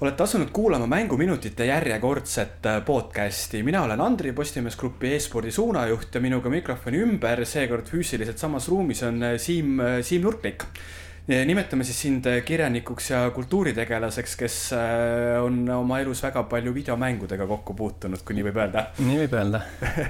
[0.00, 3.62] olete asunud kuulama Mänguminutite järjekordset äh, podcasti.
[3.62, 9.02] mina olen Andri, Postimees Grupi e-spordi suunajuht ja minuga mikrofoni ümber, seekord füüsiliselt samas ruumis
[9.02, 10.64] on äh, Siim, äh, Siim Nurknik.
[11.28, 14.56] nimetame siis sind kirjanikuks ja kultuuritegelaseks, kes
[15.44, 18.86] on oma elus väga palju videomängudega kokku puutunud, kui nii võib öelda.
[18.98, 19.62] nii võib öelda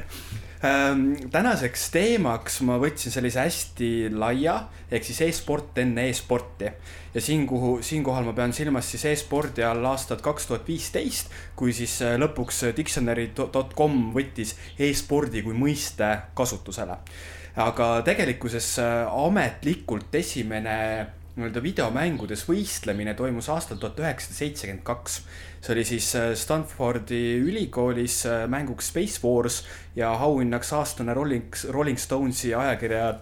[0.61, 4.59] tänaseks teemaks ma võtsin sellise hästi laia
[4.93, 6.69] ehk siis e-sport enne e-sporti.
[7.15, 11.73] ja siin, kuhu, siinkohal ma pean silmas siis e-spordi all aastat kaks tuhat viisteist, kui
[11.73, 16.99] siis äh, lõpuks dictionary.com võttis e-spordi kui mõiste kasutusele.
[17.57, 20.77] aga tegelikkuses äh, ametlikult esimene
[21.41, 25.23] nii-öelda videomängudes võistlemine toimus aastal tuhat üheksasada seitsekümmend kaks.
[25.61, 29.65] See oli siis äh, Stanfordi ülikoolis äh, mänguks Space Wars
[29.97, 33.15] ja auhinnaks aastane Rolling, Rolling Stonesi ajakirja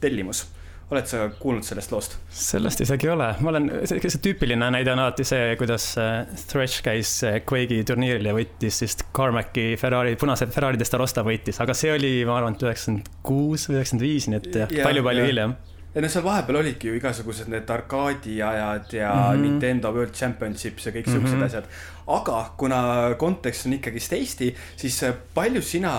[0.00, 0.48] tellimus.
[0.92, 2.16] Oled sa kuulnud sellest loost?
[2.28, 6.84] sellest isegi ei ole, ma olen, see, tüüpiline näide on alati see, kuidas äh, Thresh
[6.84, 7.14] käis
[7.48, 12.36] Quake'i turniiril ja võitis siis Carmacki Ferrari, punase Ferrari Testarossa võitis, aga see oli, ma
[12.40, 15.56] arvan, et üheksakümmend kuus või üheksakümmend viis, nii et palju-palju hiljem
[15.94, 19.42] ja no seal vahepeal olidki ju igasugused need arkaadiajad ja mm -hmm.
[19.46, 21.46] Nintendo World Championships ja kõik siuksed mm -hmm.
[21.46, 21.64] asjad.
[22.06, 25.92] aga kuna kontekst on ikkagist Eesti, siis palju sina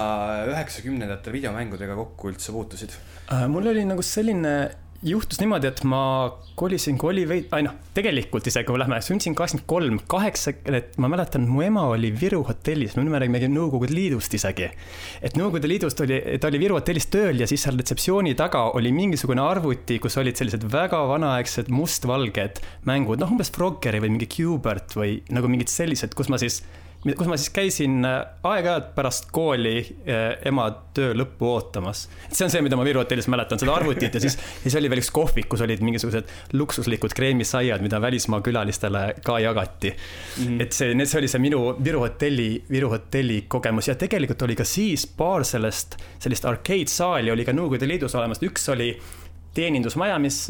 [0.48, 2.92] üheksakümnendatel videomängudega kokku üldse puutusid
[3.32, 3.48] äh,?
[3.48, 4.70] mul oli nagu selline
[5.06, 6.02] juhtus niimoodi, et ma
[6.58, 10.54] kolisin, kui oli veidi, ei noh, tegelikult isegi kui me lähme, sündisin kaheksakümmend kolm, kaheksa,
[10.66, 14.72] et ma mäletan, mu ema oli Viru hotellis, me räägime Nõukogude Liidust isegi.
[15.22, 18.92] et Nõukogude Liidust oli, ta oli Viru hotellis tööl ja siis seal retseptsiooni taga oli
[18.96, 24.98] mingisugune arvuti, kus olid sellised väga vanaaegsed mustvalged mängud, noh, umbes Froggeri või mingi Qbert
[24.98, 26.64] või nagu mingid sellised, kus ma siis
[27.14, 32.06] kus ma siis käisin äh, aeg-ajalt pärast kooli äh, ema töö lõppu ootamas.
[32.32, 35.04] see on see, mida ma Viru hotellis mäletan, seda arvutit ja siis, siis oli veel
[35.04, 40.62] üks kohvik, kus olid mingisugused luksuslikud kreemisaiad, mida välismaa külalistele ka jagati mm.
[40.66, 44.66] et see, see oli see minu Viru hotelli, Viru hotelli kogemus ja tegelikult oli ka
[44.68, 48.90] siis paar sellest, sellist arcade-saali oli ka Nõukogude Liidus olemas, üks oli
[49.56, 50.46] teenindusmaja, mis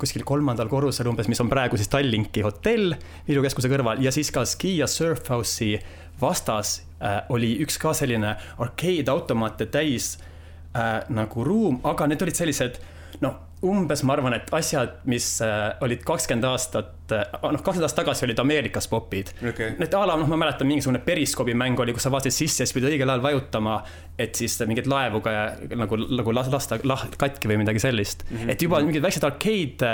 [0.00, 2.94] kuskil kolmandal korrusel umbes, mis on praegu siis Tallinki hotell
[3.28, 5.78] Viru keskuse kõrval ja siis ka Ski ja Surf House'i
[6.20, 12.38] vastas äh, oli üks ka selline arcade automaate täis äh, nagu ruum, aga need olid
[12.38, 12.80] sellised
[13.24, 18.04] noh umbes ma arvan, et asjad, mis äh, olid kakskümmend aastat, äh, noh, kakskümmend aastat
[18.04, 19.72] tagasi olid Ameerikas popid okay..
[19.80, 22.68] Need a la, noh, ma mäletan, mingisugune periskoobi mäng oli, kus sa vaatasid sisse ja
[22.68, 23.80] siis pidid õigel ajal vajutama,
[24.18, 25.34] et siis mingeid laevu ka
[25.74, 28.36] nagu, nagu lasta lah, katki või midagi sellist mm.
[28.36, 28.54] -hmm.
[28.54, 29.92] et juba mingid väiksed arcade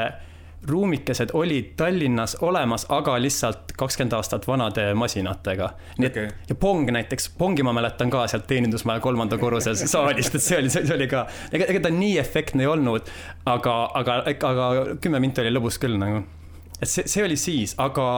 [0.68, 5.70] ruumikesed olid Tallinnas olemas, aga lihtsalt kakskümmend aastat vanade masinatega.
[5.98, 6.30] nii et okay.
[6.48, 10.72] ja Pong näiteks, Pongi ma mäletan ka sealt teenindusmaja kolmanda korruse saalist, et see oli,
[10.72, 13.12] see oli ka, ega, ega ta nii efektne ei olnud,
[13.50, 14.72] aga, aga, aga
[15.02, 16.24] kümme minti oli lõbus küll nagu.
[16.80, 18.08] et see, see oli siis, aga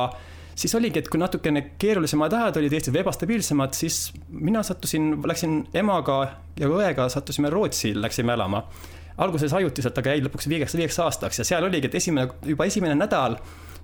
[0.56, 5.65] siis oligi, et kui natukene keerulisemad ajad olid Eestis või ebastabiilsemad, siis mina sattusin, läksin
[5.75, 6.21] emaga
[6.61, 8.65] ja õega sattusime Rootsi, läksime elama
[9.16, 12.97] alguses ajutiselt, aga jäi lõpuks viieks, viieks aastaks ja seal oligi, et esimene, juba esimene
[12.99, 13.38] nädal,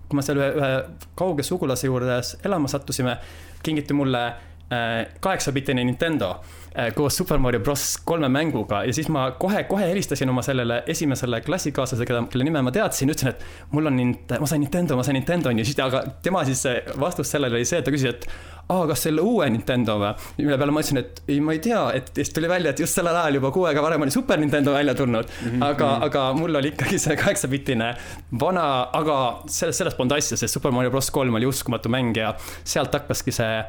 [0.09, 0.73] kui me seal ühe, ühe
[1.19, 3.17] kauge sugulase juures elama sattusime,
[3.65, 6.35] kingiti mulle äh, kaheksapitine Nintendo
[6.77, 7.97] äh, koos Super Mario Bros.
[8.05, 8.83] kolme mänguga.
[8.85, 13.33] Ja siis ma kohe-kohe helistasin oma sellele esimesele klassikaaslasele, keda, kelle nime ma teadsin, ütlesin,
[13.33, 14.01] et mul on
[14.39, 16.67] ma sain Nintendo, ma sain Nintendo, on ju, siis aga tema siis
[17.01, 18.29] vastus sellele oli see, et ta küsis, et
[18.73, 20.13] aa, kas selle uue Nintendo või?
[20.41, 22.99] mille peale ma ütlesin, et ei, ma ei tea, et siis tuli välja, et just
[22.99, 25.51] sellel ajal juba kuu aega varem oli Super Nintendo välja tulnud mm.
[25.51, 25.67] -hmm.
[25.69, 26.09] aga -hmm.
[26.09, 27.93] aga mul oli ikkagi see kaheksapitine
[28.41, 28.67] vana,
[29.03, 32.35] aga sellest, sellest polnud asja, sest Super Mario Bros kolm oli uskumatu mäng ja
[32.65, 33.63] sealt hakkaski see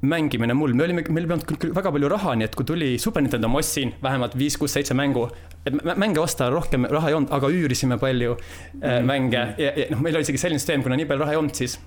[0.00, 2.66] mängimine mul, me olime, meil ei olnud küll, küll väga palju raha, nii et kui
[2.68, 5.28] tuli Super Nintendo, ma ostsin vähemalt viis, kuus, seitse mängu.
[5.66, 9.02] et mänge osta rohkem raha ei olnud, aga üürisime palju mm -hmm.
[9.02, 11.54] mänge ja, ja noh, meil oli isegi selline süsteem, kuna nii palju raha ei olnud,
[11.54, 11.80] siis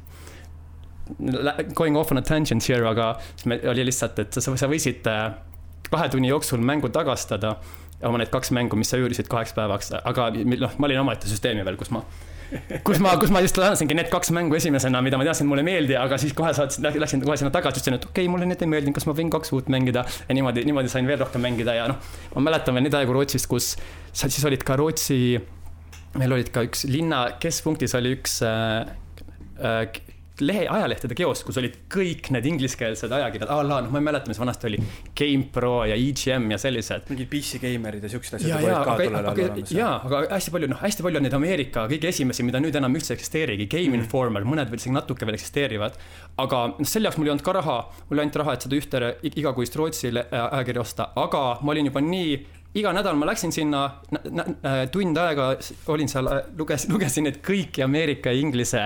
[1.73, 3.11] going off on a tangent here, aga
[3.45, 5.29] oli lihtsalt, et sa, sa võisid äh,
[5.89, 7.57] kahe tunni jooksul mängu tagastada,
[8.05, 11.65] oma need kaks mängu, mis sa üürisid kaheks päevaks, aga noh, ma olin omaette süsteemi
[11.67, 12.03] veel, kus ma
[12.85, 15.67] kus ma, kus ma just laenasingi need kaks mängu esimesena, mida ma teadsin, mulle ei
[15.67, 18.63] meeldi, aga siis kohe saatsin, läksin kohe sinna tagasi, ütlesin, et okei okay,, mulle need
[18.65, 20.05] ei meeldinud, kas ma võin kaks uut mängida.
[20.27, 23.49] ja niimoodi, niimoodi sain veel rohkem mängida ja noh, ma mäletan veel neid aegu Rootsist,
[23.51, 23.75] kus
[24.13, 25.37] siis olid ka Rootsi,
[26.17, 28.89] meil olid ka üks linna keskpunktis oli üks äh,
[29.61, 29.83] äh,
[30.43, 34.29] lehe, ajalehtede kiosk, kus olid kõik need ingliskeelsed ajakirjad, a la, noh, ma ei mäleta,
[34.31, 34.79] mis vanasti oli,
[35.17, 37.09] GamePro ja EGM ja sellised.
[37.11, 38.95] mingid PC Gamerid ja siuksed asjad ja, ja, aga,
[39.31, 42.77] aga, jaa, aga hästi palju, noh, hästi palju on neid Ameerika kõige esimesi, mida nüüd
[42.79, 44.03] enam üldse eksisteerigi, Game mm.
[44.03, 45.97] Informer, mõned veel isegi natuke veel eksisteerivad.
[46.39, 49.13] aga selle jaoks mul ei olnud ka raha, mul oli ainult raha, et seda ühte
[49.33, 53.81] igakuist Rootsi ajakirja osta, aga ma olin juba nii iga nädal ma läksin sinna,
[54.93, 55.47] tund aega
[55.89, 56.27] olin seal,
[56.57, 58.83] lugesin, lugesin need kõik Ameerika ja Inglise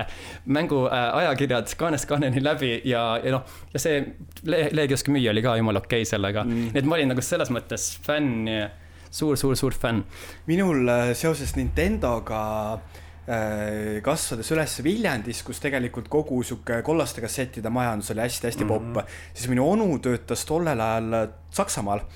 [0.56, 4.00] mänguajakirjad kaanest kaaneni läbi ja, ja noh, ja see
[4.47, 6.69] Leegioski müüja oli ka jumala okei okay sellega mm..
[6.71, 8.69] nii et ma olin nagu selles mõttes fänn ja
[9.12, 10.06] suur, suur, suur fänn.
[10.47, 12.44] minul äh, seoses Nintendoga
[13.27, 18.95] äh, kasvades üles Viljandis, kus tegelikult kogu sihuke kollaste kassettide majandus oli hästi-hästi popp mm,
[19.01, 19.19] -hmm.
[19.33, 22.07] siis minu onu töötas tollel ajal Saksamaal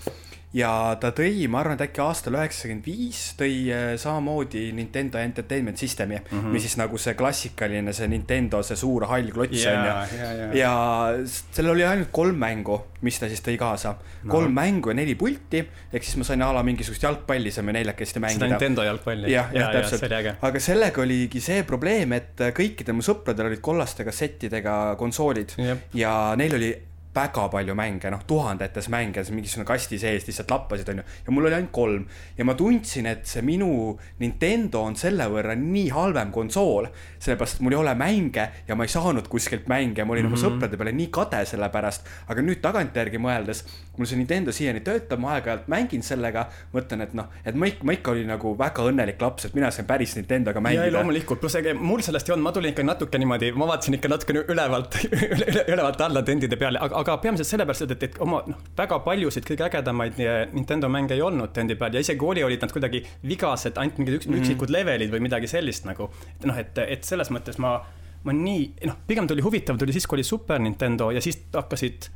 [0.56, 5.80] ja ta tõi, ma arvan, et äkki aastal üheksakümmend viis tõi äh, samamoodi Nintendo Entertainment
[5.80, 6.56] System'i mm, -hmm.
[6.56, 9.92] mis siis nagu see klassikaline, see Nintendo, see suur hall klots on ju.
[9.92, 10.72] ja, ja
[11.28, 14.32] sellel oli ainult kolm mängu, mis ta siis tõi kaasa no..
[14.32, 18.24] kolm mängu ja neli pulti, ehk siis ma sain a la mingisugust jalgpalli saame neljakesti
[18.24, 18.46] mängida.
[18.46, 19.32] seda Nintendo jalgpalli.
[19.32, 20.38] jah, jah, täpselt.
[20.42, 25.90] aga sellega oligi see probleem, et kõikidel mu sõpradel olid kollaste kassettidega konsoolid Jep.
[25.94, 26.76] ja neil oli
[27.18, 31.06] väga palju mänge, noh, tuhandetes mänge, mingisugune kasti sees lihtsalt lappasid, onju.
[31.26, 32.06] ja mul oli ainult kolm
[32.38, 33.70] ja ma tundsin, et see minu
[34.22, 38.86] Nintendo on selle võrra nii halvem konsool, sellepärast et mul ei ole mänge ja ma
[38.88, 40.38] ei saanud kuskilt mänge, ma olin mm -hmm.
[40.38, 42.08] oma sõprade peale nii kade selle pärast.
[42.28, 43.64] aga nüüd tagantjärgi mõeldes,
[43.98, 47.84] mul see Nintendo siiani töötab, ma aeg-ajalt mängin sellega, mõtlen, et noh, et ma ikka,
[47.84, 50.86] ma ikka olin nagu väga õnnelik laps, et mina sain päris Nintendoga mängida.
[50.86, 53.98] ja loomulikult, pluss ega mul sellest ei olnud, ma tulin ikka natuke niimoodi, ma vaatasin
[53.98, 55.00] ikka natukene ülevalt
[55.74, 59.68] ülevalt alla tendide peale, aga, aga peamiselt sellepärast, et, et oma noh, väga paljusid kõige
[59.68, 60.20] ägedamaid
[60.54, 64.20] Nintendo mänge ei olnud tendi peal ja isegi oli, olid nad kuidagi vigased, ainult mingid
[64.20, 64.44] üks, mm -hmm.
[64.44, 66.10] üksikud levelid või midagi sellist nagu.
[66.44, 67.80] noh, et, et selles mõttes ma,
[68.24, 72.10] ma nii, noh, pigem tuli huvitav, tuli siis, kui oli Super Nintendo ja siis hakkasid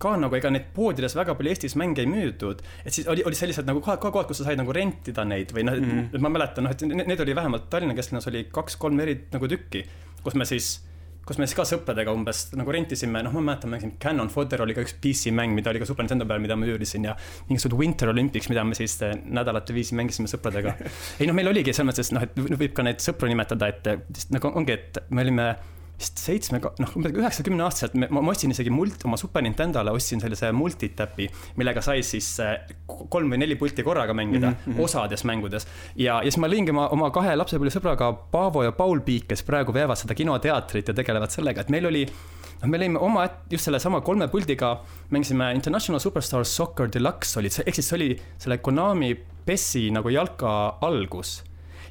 [0.00, 2.62] ka nagu ega neid poodides väga palju Eestis mänge ei müüdud.
[2.84, 5.66] et siis oli, oli sellised nagu kohad, kohad, kus sa said nagu rentida neid või
[5.68, 9.18] noh mm -hmm., ma mäletan, noh, et need oli vähemalt Tallinna kesklinnas oli kaks-kolm eri
[9.32, 9.84] nagu tükki,
[10.24, 10.89] kus me siis
[11.30, 14.74] kus me siis ka sõpradega umbes nagu rentisime, noh, ma mäletan, mängisin Canon Fodder oli
[14.74, 17.14] ka üks PC mäng, mida oli ka Super Nintendo peal, mida ma üürisin ja
[17.46, 20.74] mingisugused Winter Olympics, mida me siis eh, nädalate viisi mängisime sõpradega.
[21.22, 24.50] ei noh, meil oligi selles mõttes, noh, et võib ka neid sõpru nimetada, et nagu
[24.58, 25.52] ongi, et me olime
[26.00, 30.22] vist seitsme, noh, umbes üheksakümne aastaselt, ma, ma ostsin isegi mult-, oma Super Nintendole ostsin
[30.22, 31.28] sellise multitäpi,
[31.60, 32.54] millega sai siis eh,
[32.86, 34.84] kolm või neli pulti korraga mängida mm -hmm.
[34.84, 35.68] osades mängudes.
[35.96, 39.74] ja, ja siis ma lõingi oma, oma kahe lapsepõlvesõbraga Paavo ja Paul Piik, kes praegu
[39.74, 44.00] veavad seda kinoteatrit ja tegelevad sellega, et meil oli noh, me lõime oma, just sellesama
[44.00, 44.80] kolme puldiga,
[45.10, 49.14] mängisime International Superstar Soccer Deluxe oli see, ehk siis see oli selle Konami
[49.44, 51.40] PES-i nagu jalka algus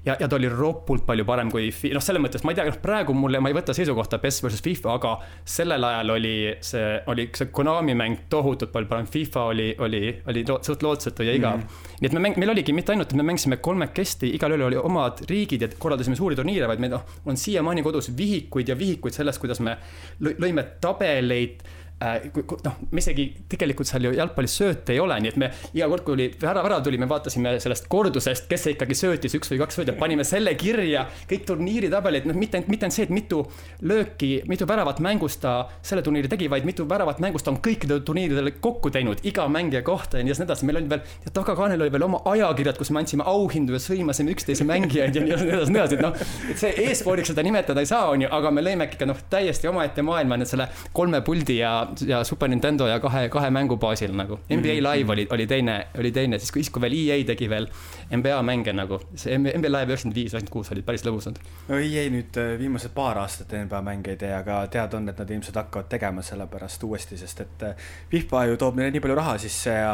[0.05, 2.77] ja, ja ta oli ropult palju parem kui, noh, selles mõttes ma ei tea, noh,
[2.83, 5.13] praegu mulle, ma ei võta seisukohta PES versus FIFA, aga
[5.57, 6.35] sellel ajal oli
[6.65, 11.35] see, oli see Konami mäng tohutult palju parem, FIFA oli, oli, oli suht lootsetu ja
[11.35, 11.63] igav mm.
[11.63, 11.97] -hmm.
[12.01, 15.25] nii et me mäng-, meil oligi mitte ainult, et me mängisime kolmekesti, igalühel oli omad
[15.29, 19.41] riigid ja korraldasime suuri turniire, vaid meil noh, on siiamaani kodus vihikuid ja vihikuid sellest,
[19.41, 19.77] kuidas me
[20.21, 21.63] lõime tabeleid
[21.99, 26.05] noh, me isegi tegelikult seal ju jalgpallis sööte ei ole, nii et me iga kord,
[26.07, 29.79] kui oli värav, värav tuli, me vaatasime sellest kordusest, kes ikkagi söötis üks või kaks
[29.79, 33.41] sööti, panime selle kirja, kõik turniiritabelid, noh, mitte ainult, mitte ainult see, et mitu
[33.83, 38.03] lööki, mitu väravat mängust ta selle turniiri tegi, vaid mitu väravat mängust ta on kõikidel
[38.07, 41.03] turniiridel kokku teinud, iga mängija kohta ja nii edasi, meil oli veel,
[41.35, 45.35] tagakaanel oli veel oma ajakirjad, kus me andsime auhindu ja sõimasime üksteise mängijaid ja nii
[45.35, 46.15] edasi, nii edasi, et noh,
[46.53, 49.67] et see e-spordiks seda nimetada ei saa, on ju, aga me lõime ikka noh, täiesti
[49.71, 51.73] omaette maailma nüüd selle kolme puldi ja
[52.07, 54.39] ja Super Nintendo ja kahe, kahe mängu baasil nagu.
[54.49, 54.85] NBA mhm.
[54.85, 57.67] Live oli, oli teine, oli teine, siis kui, siis kui veel EA tegi veel
[58.11, 58.99] NBA mänge nagu.
[59.15, 61.39] see NBA Live üheksakümmend viis, üheksakümmend kuus olid päris lõbusad.
[61.67, 65.19] no EA nüüd äh, viimased paar aastat NBA mänge ei tee, aga teada on, et
[65.19, 69.19] nad ilmselt hakkavad tegema sellepärast uuesti, sest et äh, FIFA ju toob neile nii palju
[69.19, 69.93] raha sisse ja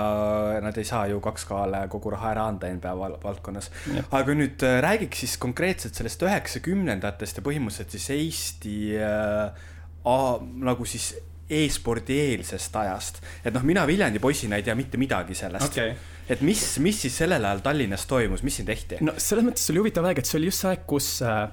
[0.64, 3.72] nad ei saa ju 2K-le kogu raha ära anda NBA valdkonnas.
[4.12, 9.72] aga nüüd äh, räägiks siis konkreetselt sellest üheksakümnendatest ja põhimõtteliselt siis Eesti äh,
[10.06, 11.16] A, nagu siis
[11.50, 13.22] e-spordi eelsest ajast.
[13.44, 15.94] et noh, mina Viljandi poisina ei tea mitte midagi sellest okay..
[16.30, 19.02] et mis, mis siis sellel ajal Tallinnas toimus, mis siin tehti?
[19.06, 21.46] no selles mõttes oli huvitav aeg, et see oli just see aeg, kus äh,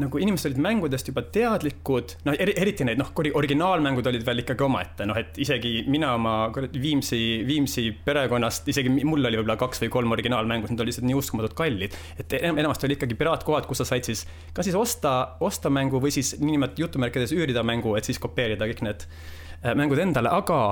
[0.00, 4.64] nagu inimesed olid mängudest juba teadlikud, noh eri, eriti need noh, originaalmängud olid veel ikkagi
[4.64, 9.92] omaette, noh et isegi mina oma Viimsi, Viimsi perekonnast, isegi mul oli võib-olla kaks või
[9.92, 11.96] kolm originaalmängu, need olid lihtsalt nii uskumatult kallid.
[12.18, 14.24] et enamasti oli ikkagi piraatkohad, kus sa said siis,
[14.56, 18.80] kas siis osta, osta mängu või siis niinimetatud jutumärkides üürida mängu, et siis kopeerida kõik
[18.88, 20.62] need äh, mängud endale, aga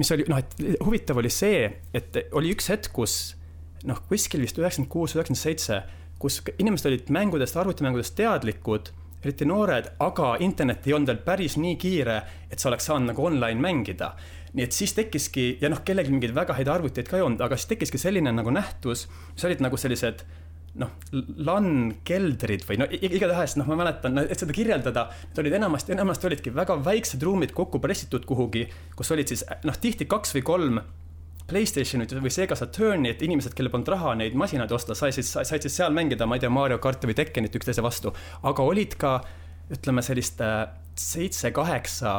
[0.00, 3.20] mis oli, noh, et huvitav oli see, et oli üks hetk, kus
[3.84, 5.82] noh, kuskil vist üheksakümmend kuus, üheksakümmend seitse
[6.20, 8.90] kus inimesed olid mängudest, arvutimängudest teadlikud,
[9.24, 12.20] eriti noored, aga internet ei olnud veel päris nii kiire,
[12.52, 14.14] et sa oleks saanud nagu online mängida.
[14.50, 17.54] nii et siis tekkiski, ja noh, kellelgi mingeid väga häid arvuteid ka ei olnud, aga
[17.54, 19.04] siis tekkiski selline nagu nähtus,
[19.36, 20.24] mis olid nagu sellised
[20.82, 20.90] noh,
[21.46, 26.54] LAN-keldrid või no igatahes, noh, ma mäletan, et seda kirjeldada, need olid enamasti, enamasti olidki
[26.54, 28.66] väga väiksed ruumid kokku pressitud kuhugi,
[28.98, 30.82] kus olid siis noh, tihti kaks või kolm
[31.50, 35.66] Playstationit või Sega Saturni, et inimesed, kellel polnud raha neid masinaid osta, sai siis, said
[35.66, 38.14] siis seal mängida, ma ei tea, Mario karti või Tekkenit üksteise vastu.
[38.42, 39.18] aga olid ka,
[39.70, 42.14] ütleme sellist äh, seitse-kaheksa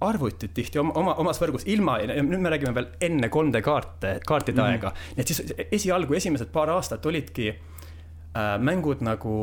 [0.00, 4.60] arvutid tihti oma, oma, omas võrgus ilma, nüüd me räägime veel enne 3D kaarte, kaartide
[4.60, 4.68] mm.
[4.68, 4.92] aega.
[5.16, 5.42] nii et siis
[5.80, 9.34] esialgu esimesed paar aastat olidki äh, mängud nagu,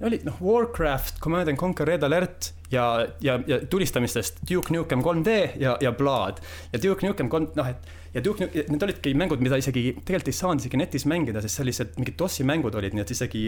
[0.00, 5.40] olid noh, Warcraft, Command and Conquer Red Alert ja, ja, ja tulistamistest Duke Nukem 3D
[5.60, 6.38] ja, ja Blood.
[6.72, 10.32] ja Duke Nukem 3, noh, et ja Duke Nukem, need olidki mängud, mida isegi tegelikult
[10.32, 13.44] ei saanud isegi netis mängida, sest sellised mingid DOS-i mängud olid, nii et isegi,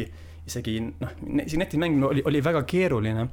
[0.49, 3.27] isegi noh, isegi netis mängimine oli, oli väga keeruline.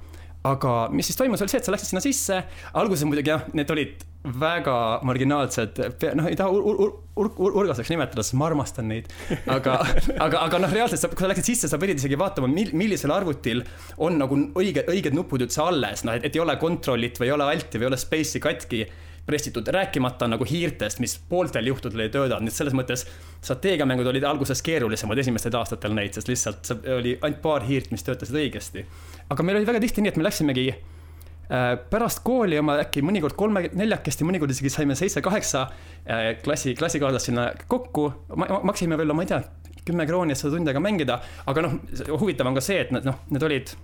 [0.50, 2.38] Aga mis siis toimus, oli see, et sa läksid sinna sisse,
[2.80, 4.06] alguses muidugi jah, need olid
[4.40, 4.76] väga
[5.08, 5.82] marginaalsed,
[6.16, 9.12] noh, ei taha ur, ur, ur, ur, urgaseks nimetada, sest ma armastan neid.
[9.52, 9.76] aga,
[10.26, 13.12] aga, aga noh, reaalselt sa, kui sa läksid sisse, sa pidid isegi vaatama, mil, millisel
[13.16, 13.66] arvutil
[14.00, 17.52] on nagu õige, õiged nupud üldse alles, noh, et, ei ole control'it või ei ole
[17.52, 18.86] alt'i või ei ole space'i katki
[19.30, 23.06] pressitud, rääkimata nagu hiirtest, mis pooltel juhtudel ei töötanud, nii et selles mõttes
[23.46, 28.40] strateegiamängud olid alguses keerulisemad esimestel aastatel neid, sest lihtsalt oli ainult paar hiirt, mis töötasid
[28.42, 28.86] õigesti.
[29.30, 33.38] aga meil oli väga tihti nii, et me läksimegi äh, pärast kooli oma äkki mõnikord
[33.38, 39.34] kolme, neljakesti, mõnikord isegi saime seitse-kaheksa äh, klassi, klassikaaslast sinna kokku, maksime veel, ma ei
[39.34, 39.44] tea,
[39.86, 41.80] kümme krooni, et seda tundi aega mängida, aga noh,
[42.18, 43.78] huvitav on ka see, et need noh, need olid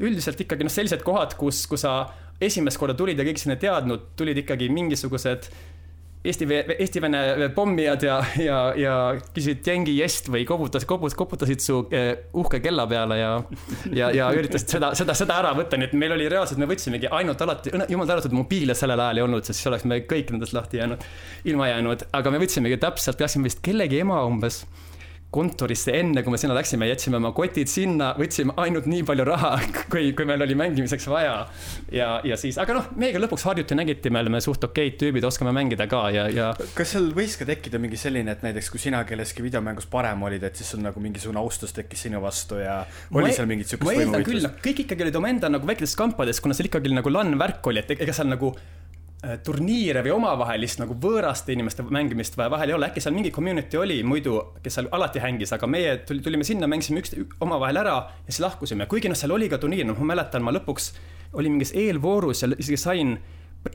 [0.00, 1.94] üldiselt ikkagi noh, sellised kohad, kus, kus sa
[2.40, 5.50] esimest korda tulid ja kõik sinna teadnud, tulid ikkagi mingisugused
[6.20, 6.44] Eesti,
[6.78, 8.94] Eesti-Vene pommijad ja, ja, ja
[9.32, 13.30] küsisid jängi jest või koputas, koput-, koputasid su eh, uhke kella peale ja,
[13.88, 17.08] ja, ja üritasid seda, seda, seda ära võtta, nii et meil oli reaalselt, me võtsimegi
[17.08, 20.52] ainult alati, jumal tänatud, mobiile sellel ajal ei olnud, sest siis oleks me kõik nendest
[20.52, 21.08] lahti jäänud,
[21.48, 24.66] ilma jäänud, aga me võtsimegi täpselt, läksime vist kellegi ema umbes
[25.30, 29.52] kontorisse enne, kui me sinna läksime, jätsime oma kotid sinna, võtsime ainult nii palju raha,
[29.92, 31.36] kui, kui meil oli mängimiseks vaja.
[31.94, 35.54] ja, ja siis, aga noh, meiega lõpuks harjuti, nägiti, me oleme suht okeid tüübid, oskame
[35.54, 36.50] mängida ka ja, ja.
[36.74, 40.48] kas seal võis ka tekkida mingi selline, et näiteks kui sina kelleski videomängus parem olid,
[40.50, 42.80] et siis sul nagu mingisugune austus tekkis sinu vastu ja
[43.14, 44.10] oli ma seal mingit siukest võimuvõitlust?
[44.10, 47.14] ma eeldan küll, noh, kõik ikkagi olid omaenda nagu väikestes kampades, kuna seal ikkagi nagu
[47.14, 48.56] LAN värk oli, et ega seal nagu
[49.44, 53.76] turniire või omavahelist nagu võõraste inimeste mängimist vaja vahel ei ole, äkki seal mingi community
[53.76, 57.12] oli muidu, kes seal alati hängis, aga meie tulime sinna, mängisime üks,
[57.44, 60.54] omavahel ära ja siis lahkusime, kuigi noh, seal oli ka turniir, noh, ma mäletan, ma
[60.56, 60.94] lõpuks
[61.36, 63.18] olin mingis eelvoorus ja isegi sain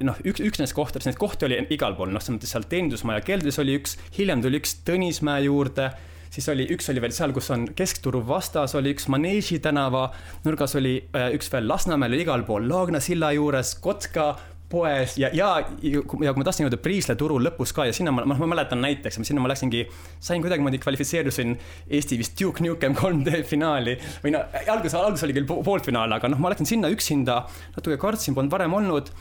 [0.02, 3.22] noh, üks, üks nendest kohtadest, neid kohti oli igal pool, noh, selles mõttes seal teenindusmaja
[3.28, 5.92] keldris oli üks, hiljem tuli üks Tõnismäe juurde
[6.36, 10.08] siis oli, üks oli veel seal, kus on keskturu vastas, oli üks Maneeži tänava
[10.46, 14.34] nurgas oli äh, üks veel Lasnamäel oli igal pool, Laagna silla juures, Kotka,
[14.70, 15.50] poes ja, ja,
[15.84, 18.82] ja kui ma tahtsin jõuda Priisle turu lõpus ka ja sinna ma, ma, ma mäletan
[18.82, 19.86] näiteks, sinna ma läksingi,
[20.24, 21.54] sain kuidagimoodi kvalifitseerusin
[21.86, 26.42] Eesti vist Duke Nukem 3D finaali või no alguses, alguses oli küll poolfinaal, aga noh,
[26.42, 27.44] ma läksin sinna üksinda,
[27.78, 29.12] natuke kartsin, polnud varem olnud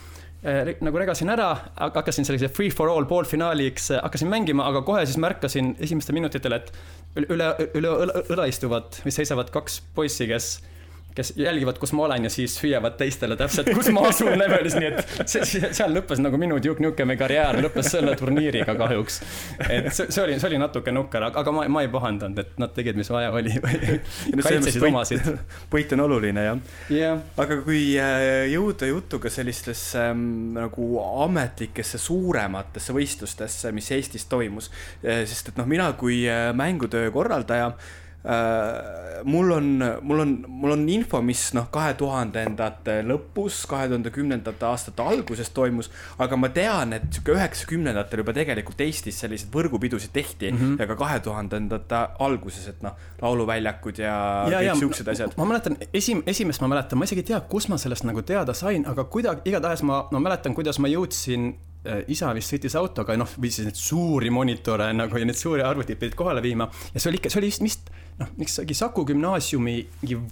[0.42, 5.04] eh, nagu regasin ära, hakkasin sellise free for all poolfinaaliks, eh, hakkasin mängima, aga kohe
[5.04, 6.72] siis märkasin esimestel minutitel, et
[7.28, 10.54] üle, üle õla istuvad või seisavad kaks poissi, kes
[11.14, 14.90] kes jälgivad, kus ma olen ja siis hüüavad teistele täpselt, kus ma asun levelis, nii
[14.90, 19.20] et see, seal lõppes nagu minu Duke Nukemi karjäär lõppes selle turniiriga kahjuks.
[19.68, 22.74] et see, see oli, see oli natuke nukker, aga ma, ma ei pahandanud, et nad
[22.74, 23.54] tegid, mis vaja oli
[24.44, 25.30] kaitsesid omasid.
[25.72, 27.22] võit on oluline jah yeah..
[27.40, 30.88] aga kui äh, jõuda jutuga sellistesse ähm, nagu
[31.24, 34.72] ametlikesse suurematesse võistlustesse, mis Eestis toimus,
[35.04, 38.03] äh, sest et noh, mina kui äh, mängutöö korraldaja Äh,
[39.24, 44.64] mul on, mul on, mul on info, mis noh, kahe tuhandendate lõpus, kahe tuhande kümnendate
[44.68, 45.90] aastate alguses toimus,
[46.22, 50.80] aga ma tean, et sihuke üheksakümnendatel juba tegelikult Eestis selliseid võrgupidusid tehti mm -hmm.
[50.80, 54.16] ja ka kahe tuhandendate alguses, et noh, lauluväljakud ja,
[54.50, 55.36] ja kõik siuksed asjad.
[55.36, 58.54] ma mäletan esim-, esimest ma mäletan, ma isegi ei tea, kust ma sellest nagu teada
[58.54, 61.73] sain, aga kuidagi, igatahes ma, ma mäletan, kuidas ma jõudsin Äh,
[62.08, 66.00] isa vist sõitis autoga, noh, või siis neid suuri monitore nagu ja neid suuri arvuteid
[66.00, 69.76] pidid kohale viima ja see oli ikka, see oli vist, vist noh, mingi Saku gümnaasiumi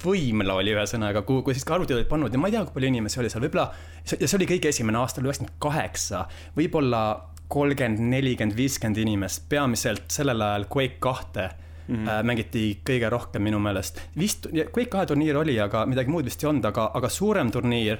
[0.04, 2.78] võimla oli ühesõnaga, kuhu, kuhu siis ka arvutid olid pannud ja ma ei tea, kui
[2.78, 3.68] palju inimesi oli seal, võib-olla.
[4.12, 6.24] ja see oli kõige esimene aasta, oli üheksakümmend kaheksa,
[6.56, 7.02] võib-olla
[7.52, 11.50] kolmkümmend, nelikümmend, viiskümmend inimest, peamiselt sellel ajal Quake kahte
[11.82, 12.08] Mm -hmm.
[12.08, 16.44] Äh, mängiti kõige rohkem minu meelest, vist Quake kahe turniir oli, aga midagi muud vist
[16.44, 17.98] ei olnud, aga, aga suurem turniir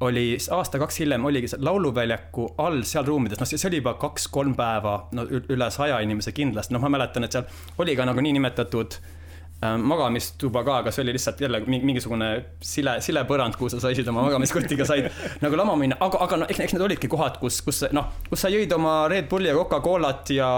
[0.00, 5.26] oli aasta-kaks hiljem oligi lauluväljaku all seal ruumides, noh, see oli juba kaks-kolm päeva, no
[5.28, 7.48] üle saja inimese kindlasti, noh, ma mäletan, et seal
[7.82, 12.30] oli ka nagu niinimetatud äh, magamistuba ka, aga see oli lihtsalt jälle mingisugune
[12.64, 15.10] sile, silepõrand, kuhu sa saisid oma magamiskotiga said
[15.44, 18.46] nagu lama minna, aga, aga no eks, eks need olidki kohad, kus, kus noh, kus
[18.46, 20.50] sa jõid oma Red Bulli ja Coca-Colat ja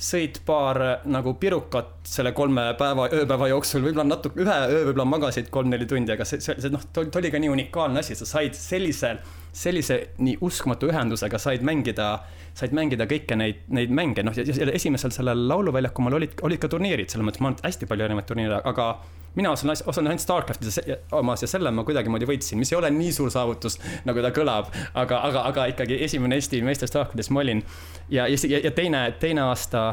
[0.00, 5.50] sõid paar nagu pirukat selle kolme päeva, ööpäeva jooksul, võib-olla natuke, ühe öö võib-olla magasid
[5.52, 8.56] kolm-neli tundi, aga see, see, see noh, ta oli ka nii unikaalne asi, sa said
[8.56, 9.12] sellise,
[9.52, 12.10] sellise nii uskumatu ühendusega said mängida,
[12.56, 16.62] said mängida kõiki neid, neid mänge, noh, ja, ja esimesel sellel lauluväljakul mul olid, olid
[16.62, 18.94] ka turniirid, selles mõttes ma olen hästi palju erinevaid turniire, aga
[19.34, 20.80] mina osalen, osalen ainult Starcraftis
[21.12, 24.70] omas ja selle ma kuidagimoodi võitsin, mis ei ole nii suur saavutus, nagu ta kõlab.
[24.94, 27.62] aga, aga, aga ikkagi esimene Eesti meister Starcraftis ma olin.
[28.10, 29.84] ja, ja, ja teine, teine aasta,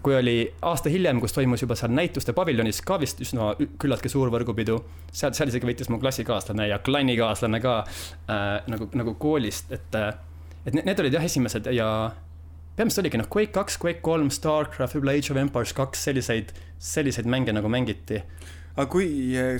[0.00, 4.32] kui oli aasta hiljem, kus toimus juba seal näituste paviljonis ka vist üsna küllaltki suur
[4.32, 4.80] võrgupidu.
[5.12, 10.00] seal, seal isegi võitis mu klassikaaslane ja klannikaaslane ka äh, nagu, nagu koolist, et,
[10.64, 11.88] et need, need olid jah, esimesed ja
[12.76, 17.28] peamiselt oligi noh, Quake kaks, Quake kolm, Starcraft, võib-olla Age of Empires kaks, selliseid, selliseid
[17.28, 18.22] mänge nagu mängiti
[18.72, 19.08] aga kui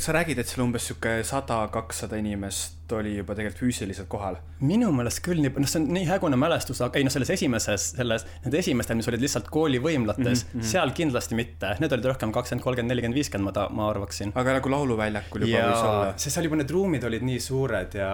[0.01, 4.39] sa räägid, et seal umbes sihuke sada, kakssada inimest oli juba tegelikult füüsiliselt kohal?
[4.65, 8.25] minu meelest küll, noh, see on nii hägune mälestus, aga ei noh, selles esimeses, selles,
[8.47, 10.69] need esimestel, mis olid lihtsalt kooli võimlates mm, -hmm.
[10.73, 14.33] seal kindlasti mitte, need olid rohkem kakskümmend, kolmkümmend, nelikümmend, viiskümmend, ma ta-, ma arvaksin.
[14.35, 16.13] aga nagu lauluväljakul juba ja, võis olla?
[16.17, 18.13] sest seal juba need ruumid olid nii suured ja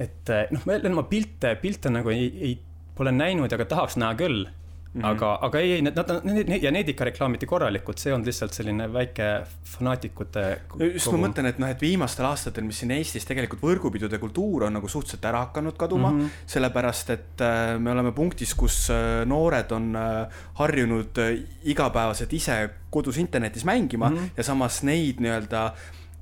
[0.00, 2.58] et noh, ma pilte, pilte nagu ei, ei,
[2.96, 4.46] pole näinud, aga tahaks näha küll
[4.94, 5.06] Mm -hmm.
[5.10, 8.54] aga, aga ei, ei, nad, nad, need ja neid ikka reklaamiti korralikult, see on lihtsalt
[8.54, 9.26] selline väike
[9.66, 10.44] fanaatikute.
[10.92, 14.78] just ma mõtlen, et noh, et viimastel aastatel, mis siin Eestis tegelikult võrgupidude kultuur on
[14.78, 16.46] nagu suhteliselt ära hakanud kaduma mm, -hmm.
[16.46, 22.70] sellepärast et äh, me oleme punktis, kus äh, noored on äh, harjunud äh, igapäevaselt ise
[22.90, 24.30] kodus internetis mängima mm -hmm.
[24.36, 25.72] ja samas neid nii-öelda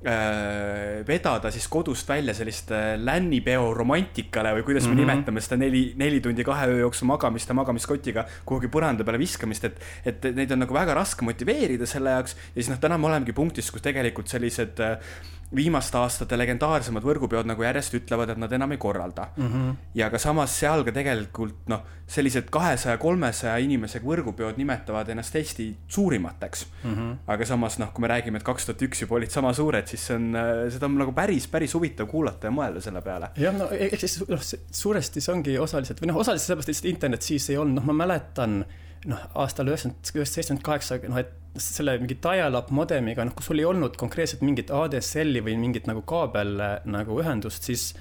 [0.03, 5.05] vedada siis kodust välja sellist lännipeo romantikale või kuidas mm -hmm.
[5.05, 9.19] me nimetame seda neli, neli tundi kahe öö jooksul magamist ja magamiskotiga kuhugi põranda peale
[9.19, 12.97] viskamist, et, et neid on nagu väga raske motiveerida selle jaoks ja siis noh, täna
[12.97, 14.97] me olemegi punktis, kus tegelikult sellised äh,
[15.55, 19.49] viimaste aastate legendaarsemad võrgupeod nagu järjest ütlevad, et nad enam ei korralda mm.
[19.49, 19.75] -hmm.
[19.99, 25.67] ja ka samas seal ka tegelikult noh, sellised kahesaja, kolmesaja inimesega võrgupeod nimetavad ennast Eesti
[25.87, 26.95] suurimateks mm.
[26.95, 27.17] -hmm.
[27.27, 30.07] aga samas noh, kui me räägime, et kaks tuhat üks juba olid sama suured, siis
[30.07, 30.31] see on,
[30.69, 33.29] seda on nagu päris, päris huvitav kuulata ja mõelda selle peale.
[33.37, 34.41] jah, no ehk siis noh,
[34.71, 38.05] suuresti see ongi osaliselt või noh, osaliselt sellepärast, et internet siis ei olnud, noh, ma
[38.05, 38.63] mäletan
[39.05, 43.67] noh, aastal üheksakümmend, seitsekümmend kaheksa, noh, et selle mingi dial-up modemiga, noh, kus sul ei
[43.69, 46.55] olnud konkreetselt mingit ADSL-i või mingit nagu kaabel
[46.89, 47.91] nagu ühendust, siis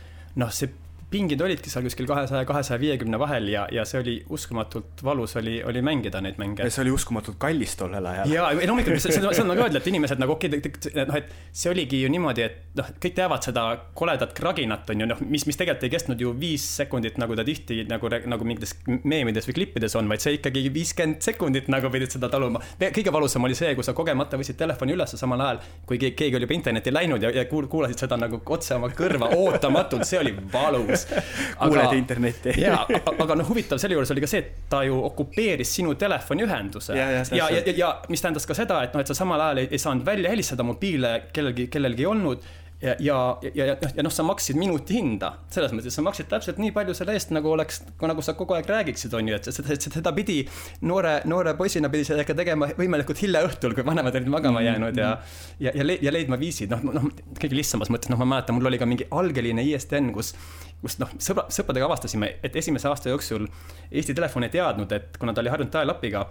[0.40, 0.70] noh, see
[1.12, 5.58] pingid olidki seal kuskil kahesaja, kahesaja viiekümne vahel ja, ja see oli uskumatult valus oli,
[5.64, 6.68] oli mängida neid mänge.
[6.70, 8.32] see oli uskumatult kallis tollel ajal.
[8.32, 11.32] ja, ei loomulikult, see, see on nagu öelda, et inimesed nagu okei okay,, noh, et
[11.50, 13.66] see oligi ju niimoodi, et noh, kõik teavad seda
[13.98, 17.44] koledat kraginat, on ju, noh, mis, mis tegelikult ei kestnud ju viis sekundit, nagu ta
[17.46, 22.16] tihti nagu, nagu mingites meemides või klippides on, vaid see ikkagi viiskümmend sekundit nagu pidid
[22.16, 22.62] seda taluma.
[22.82, 26.48] kõige valusam oli see, kui sa kogemata võtsid telefoni üles samal ajal, kui keegi oli
[26.48, 31.01] juba internetti läinud ja, ja kuulasid seda nagu otse oma kõrva ootamatult, see oli valus
[31.10, 31.58] olemas.
[31.60, 32.54] kuuled internetti.
[32.64, 36.96] jaa, aga noh, huvitav selle juures oli ka see, et ta ju okupeeris sinu telefoniühenduse.
[36.96, 39.64] ja, ja, ja, ja, ja mis tähendas ka seda, et noh, et sa samal ajal
[39.64, 42.50] ei, ei saanud välja helistada, mobiile kellelgi, kellelgi ei olnud
[42.82, 46.58] ja, ja, ja, ja, ja noh, sa maksid minuti hinda, selles mõttes sa maksid täpselt
[46.62, 49.76] nii palju selle eest, nagu oleks, nagu sa kogu aeg räägiksid, on ju, et seda,
[49.78, 50.40] seda pidi
[50.88, 54.66] noore, noore poisina pidi seda ikka tegema võimalikult hilja õhtul, kui vanemad olid magama mm
[54.66, 54.72] -hmm.
[54.72, 55.12] jäänud ja
[55.60, 58.78] ja, ja, ja leidma viisid, noh, noh, kõige lihtsamas mõttes, noh, ma mäletan, mul oli
[58.82, 60.34] ka mingi algeline ISDN, kus
[60.82, 63.46] kus noh, sõbra, sõpradega avastasime, et esimese aasta jooksul
[63.90, 66.26] Eesti Telefon ei teadnud, et kuna ta oli harjunud dial-up'iga,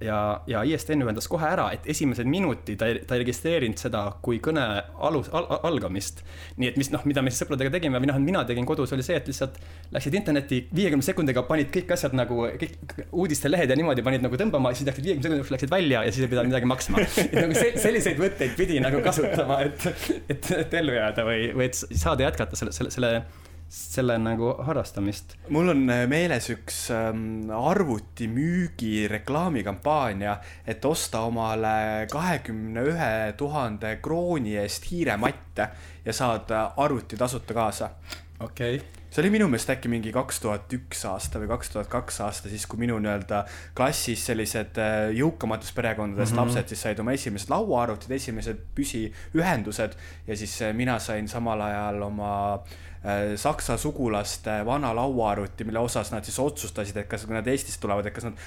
[0.00, 0.16] ja,
[0.46, 4.38] ja ISDN ühendas kohe ära, et esimesed minutid ta ei, ta ei registreerinud seda kui
[4.44, 4.64] kõne
[5.08, 6.22] alus al,, algamist.
[6.60, 9.06] nii et mis noh, mida me siis sõpradega tegime või noh, mina tegin kodus, oli
[9.06, 9.56] see, et lihtsalt
[9.96, 14.74] läksid internetti viiekümne sekundiga, panid kõik asjad nagu, kõik uudistelehed ja niimoodi panid nagu tõmbama,
[14.76, 17.06] siis läksid viiekümne sekundi jooksul läksid välja ja siis ei pidanud midagi maksma.
[17.24, 19.88] et nagu see, selliseid võtteid pidi nagu kasutama, et,
[20.28, 23.14] et, et ellu jääda või, või et saada jätkata selle, selle, selle
[23.68, 25.36] selle nagu harrastamist.
[25.48, 34.56] mul on äh, meeles üks ähm, arvutimüügi reklaamikampaania, et osta omale kahekümne ühe tuhande krooni
[34.62, 35.70] eest hiirematte
[36.04, 37.90] ja saada arvuti tasuta kaasa.
[38.40, 41.88] okei okay see oli minu meelest äkki mingi kaks tuhat üks aasta või kaks tuhat
[41.88, 43.44] kaks aasta, siis kui minu nii-öelda
[43.76, 46.50] klassis sellised äh, jõukamatest perekondadest mm -hmm.
[46.52, 52.02] lapsed siis said oma esimesed lauaarvutid, esimesed püsiühendused ja siis äh, mina sain samal ajal
[52.10, 57.46] oma äh, saksa sugulaste vana lauaarvuti, mille osas nad siis otsustasid, et kas, kui nad
[57.46, 58.46] Eestisse tulevad, et kas nad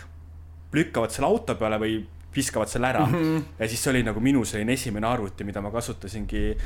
[0.73, 1.97] lükkavad selle auto peale või
[2.35, 3.13] viskavad selle ära mm.
[3.13, 3.43] -hmm.
[3.59, 6.57] ja siis see oli nagu minu selline esimene arvuti, mida ma kasutasingi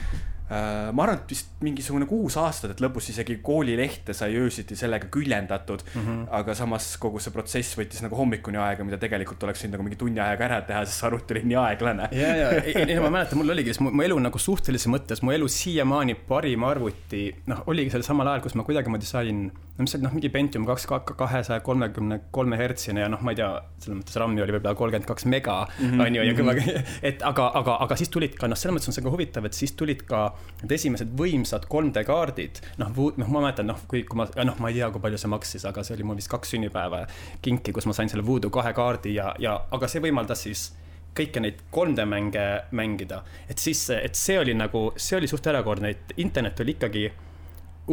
[0.94, 5.84] ma arvan, et vist mingisugune kuus aastat, et lõpus isegi koolilehte sai öösiti sellega küljendatud
[5.86, 6.02] mm.
[6.02, 6.24] -hmm.
[6.40, 10.00] aga samas kogu see protsess võttis nagu hommikuni aega, mida tegelikult oleks võinud nagu mingi
[10.00, 12.10] tunni ajaga ära teha, sest see arvuti oli nii aeglane.
[12.12, 15.48] ja, ja, ei, ma mäletan, mul oligi, mu, mu elu nagu suhtelises mõttes, mu elu
[15.48, 20.02] siiamaani parim arvuti, noh, oligi sel samal ajal, kus ma kuidagimoodi sain no mis see
[20.04, 20.86] noh, mingi Pentium kaks
[21.18, 23.50] kahesaja kolmekümne kolme hertsine ja noh, ma ei tea,
[23.82, 26.92] selles mõttes RAM-i oli võib-olla kolmkümmend kaks mega mm, on ju, ja küll, mhm.
[27.10, 29.58] et aga, aga, aga siis tulid ka, noh, selles mõttes on see ka huvitav, et
[29.58, 30.28] siis tulid ka
[30.64, 32.62] need esimesed võimsad 3D kaardid.
[32.80, 35.34] noh, noh, ma mäletan, noh, kui, kui ma, noh, ma ei tea, kui palju see
[35.34, 37.04] maksis, aga see oli mul vist kaks sünnipäeva
[37.44, 40.70] kinki, kus ma sain selle Voodoo kahe kaardi ja, ja, aga see võimaldas siis
[41.18, 43.22] kõiki neid 3D mänge mängida.
[43.50, 47.06] et siis, et see oli nagu, see oli suht erakordne, et internet oli ikkagi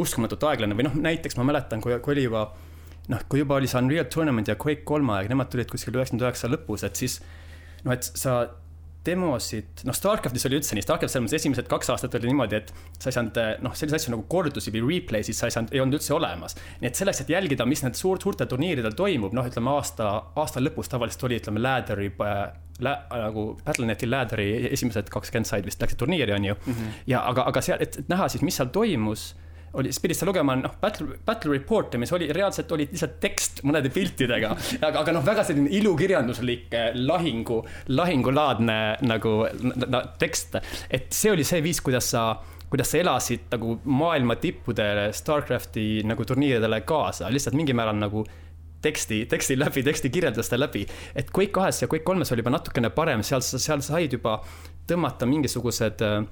[0.00, 2.46] uskumatult aeglane või noh, näiteks ma mäletan, kui, kui oli juba
[3.10, 6.28] noh, kui juba oli see Unreal Tournament ja Quake kolme aeg, nemad tulid kuskil üheksakümne
[6.28, 7.18] üheksa lõpus, et siis
[7.84, 8.36] noh, et sa
[9.06, 12.72] demosid, noh, Starcraftis oli üldse nii, Starcraft selles mõttes esimesed kaks aastat oli niimoodi, et
[13.00, 15.96] sa ei saanud, noh, selliseid asju nagu kordusi või replay'sid sa ei saanud, ei olnud
[15.98, 16.56] üldse olemas.
[16.82, 20.10] nii et selleks, et jälgida, mis need suur, suurtel turniiridel toimub, noh, ütleme aasta,
[20.40, 22.42] aasta lõpus tavaliselt oli, ütleme, Laderi äh,
[22.84, 26.72] lä, nagu Battle.net'i Laderi esimesed kakskümmend said vist läksid turniiri, on ju mm.
[26.72, 26.98] -hmm.
[27.06, 29.30] ja aga, aga seal, et näha siis, mis seal toimus
[29.78, 33.62] oli, siis pidid sa lugema noh, battle, battle report'e, mis oli reaalselt olid lihtsalt tekst
[33.66, 34.52] mõnede piltidega.
[34.80, 37.60] aga, aga noh, väga selline ilukirjanduslik eh, lahingu,
[37.94, 39.34] lahingulaadne nagu
[39.86, 40.58] na, tekst.
[40.90, 42.30] et see oli see viis, kuidas sa
[42.70, 48.22] kuidas sa elasid nagu maailma tippudele Starcrafti nagu turniiridele kaasa, lihtsalt mingil määral nagu
[48.82, 50.86] teksti, teksti läbi, teksti kirjelduste läbi.
[51.14, 54.38] et Quake kahes ja Quake kolmes oli juba natukene parem, seal, seal said juba
[54.88, 56.22] tõmmata mingisugused äh,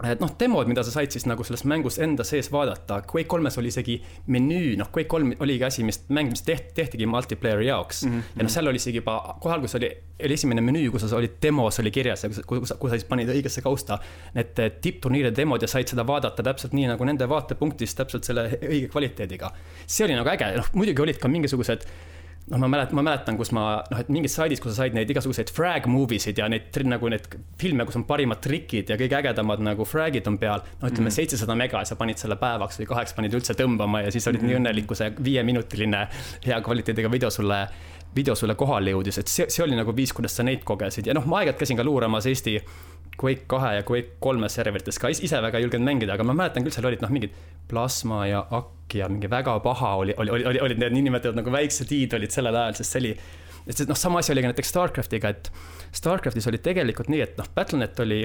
[0.00, 3.58] et noh, demod, mida sa said siis nagu selles mängus enda sees vaadata, Quake kolmes
[3.60, 3.98] oli isegi
[4.32, 8.14] menüü, noh, Quake kolm oligi asi, mis mängimist tehti, tehtigi multiplayer'i jaoks mm.
[8.14, 8.38] -hmm.
[8.40, 9.90] ja noh, seal oli isegi juba, kohe alguses oli,
[10.24, 13.08] oli esimene menüü, kus sa olid demos oli kirjas ja kus, kus, kus sa siis
[13.08, 13.98] panid õigesse kausta
[14.34, 18.48] need eh, tippturniiride demod ja said seda vaadata täpselt nii nagu nende vaatepunktist, täpselt selle
[18.62, 19.52] õige kvaliteediga.
[19.86, 21.86] see oli nagu äge, noh, muidugi olid ka mingisugused
[22.50, 25.10] noh, ma mäletan, ma mäletan, kus ma noh, et mingis saidis, kus sa said neid
[25.12, 27.28] igasuguseid frag movie sid ja neid nagu need
[27.60, 30.64] filme, kus on parimad trikid ja kõige ägedamad nagu frag'id on peal.
[30.80, 31.16] no ütleme mhm.
[31.18, 31.64] seitsesada mm -hmm.
[31.64, 34.42] mega ja sa panid selle päevaks või kaheks panid üldse tõmbama ja siis olid mm
[34.42, 34.48] -hmm.
[34.48, 34.66] nii mhm.
[34.66, 36.08] õnnelik, kui see viieminutiline
[36.46, 37.68] hea kvaliteediga video sulle
[38.16, 41.14] video sulle kohale jõudis, et see, see oli nagu viis, kuidas sa neid kogesid ja
[41.14, 42.58] noh, ma aeg-ajalt käisin ka luuramas Eesti
[43.20, 46.64] Quake kahe ja Quake kolme serverites ka ise väga ei julgenud mängida, aga ma mäletan
[46.64, 47.34] küll, seal olid noh, mingid
[47.70, 51.52] plasma ja akk ja mingi väga paha oli, oli, oli, oli, olid need niinimetatud nagu
[51.54, 53.12] väiksed i-d olid sellel ajal, sest see oli.
[53.66, 55.52] et noh, sama asi oli ka näiteks Starcraftiga, et
[55.92, 58.24] Starcraftis oli tegelikult nii, et noh, Battle.net oli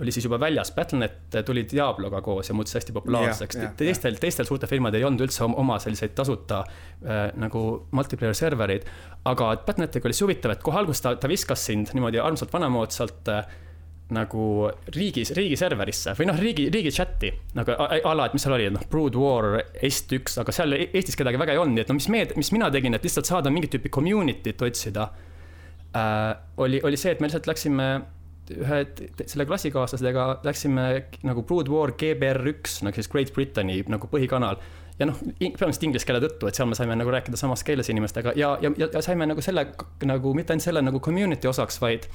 [0.00, 3.64] oli siis juba väljas, Battle.net tuli Diabloga koos ja muutus hästi populaarseks yeah,.
[3.64, 7.62] Yeah, teistel yeah., teistel suurtel firmadel ei olnud üldse oma selliseid tasuta äh, nagu
[7.96, 8.84] multiplayer servereid.
[9.24, 13.32] aga Battle.netiga oli see huvitav, et kohe alguses ta, ta viskas sind niimoodi armsalt vanamoodsalt
[13.32, 13.48] äh,
[14.14, 18.54] nagu riigis, riigi serverisse või noh, riigi, riigi chat'i nagu a la, et mis seal
[18.54, 21.96] oli, noh, Brood War Est1, aga seal Eestis kedagi väga ei olnud, nii et no
[21.98, 25.08] mis meie, mis mina tegin, et lihtsalt saada mingit tüüpi community't otsida
[25.96, 26.36] äh,.
[26.62, 27.88] oli, oli see, et me lihtsalt läksime
[28.54, 28.80] ühe
[29.26, 30.86] selle klassikaaslasega läksime
[31.26, 34.60] nagu Brood War GBR1 nagu siis Great Britan'i nagu põhikanal
[35.00, 38.36] ja noh, peamiselt inglise keele tõttu, et seal me saime nagu rääkida samas keeles inimestega
[38.38, 39.66] ja, ja, ja saime nagu selle
[40.08, 42.06] nagu mitte ainult selle nagu community osaks, vaid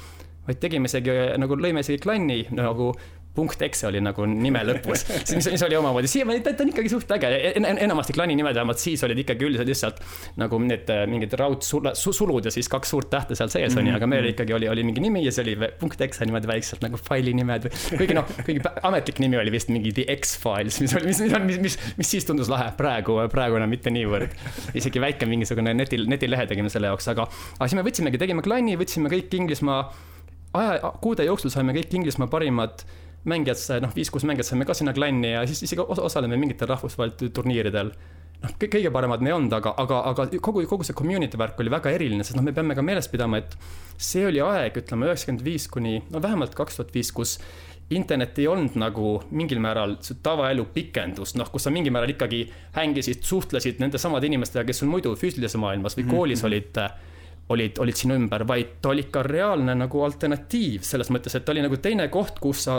[0.52, 2.92] vaid tegime isegi nagu lõime isegi klanni nagu
[3.36, 5.06] punkt exe oli nagu nime lõpus,
[5.38, 8.58] mis, mis oli omamoodi, siiamaani ta, ta on ikkagi suht äge en,, enamasti klanni nimed
[8.58, 10.02] vähemalt siis olid ikkagi üldiselt lihtsalt
[10.42, 14.10] nagu need äh, mingid raudsulud ja siis kaks suurt tähte seal sees on ju, aga
[14.10, 14.34] meil mhm.
[14.36, 17.70] ikkagi oli, oli mingi nimi ja see oli punkt exe niimoodi väikselt nagu faili nimed
[17.70, 17.82] või.
[18.04, 21.64] kuigi noh, kuigi ametlik nimi oli vist mingi The X-Files, mis oli, mis, mis, mis,
[21.70, 24.36] mis, mis siis tundus lahe, praegu, praegu enam mitte niivõrd.
[24.76, 28.76] isegi väike mingisugune netil, netilehe tegime selle jaoks, aga, aga siis me võtsimegi, tegime klanni,
[28.80, 29.86] võtsime kõik Inglismaa
[30.54, 32.84] aja, kuude jooksul saime kõik Inglismaa parimad
[33.30, 37.92] mängijad, noh, viis-kuus mängijat saime ka sinna klanni ja siis isegi osaleme mingitel rahvusvahelistel turniiridel.
[38.42, 41.70] noh, kõige paremad me ei olnud, aga, aga, aga kogu, kogu see community värk oli
[41.70, 43.54] väga eriline, sest noh, me peame ka meeles pidama, et
[44.02, 47.36] see oli aeg, ütleme üheksakümmend viis kuni, no vähemalt kaks tuhat viis, kus
[47.94, 52.48] internet ei olnud nagu mingil määral tavaelu pikendus, noh, kus sa mingil määral ikkagi
[52.80, 56.50] hängisid, suhtlesid nende samade inimestega, kes sul muidu füüsilises maailmas või koolis mm -hmm.
[56.50, 61.46] olid olid, olid sinu ümber, vaid ta oli ikka reaalne nagu alternatiiv selles mõttes, et
[61.46, 62.78] ta oli nagu teine koht, kus sa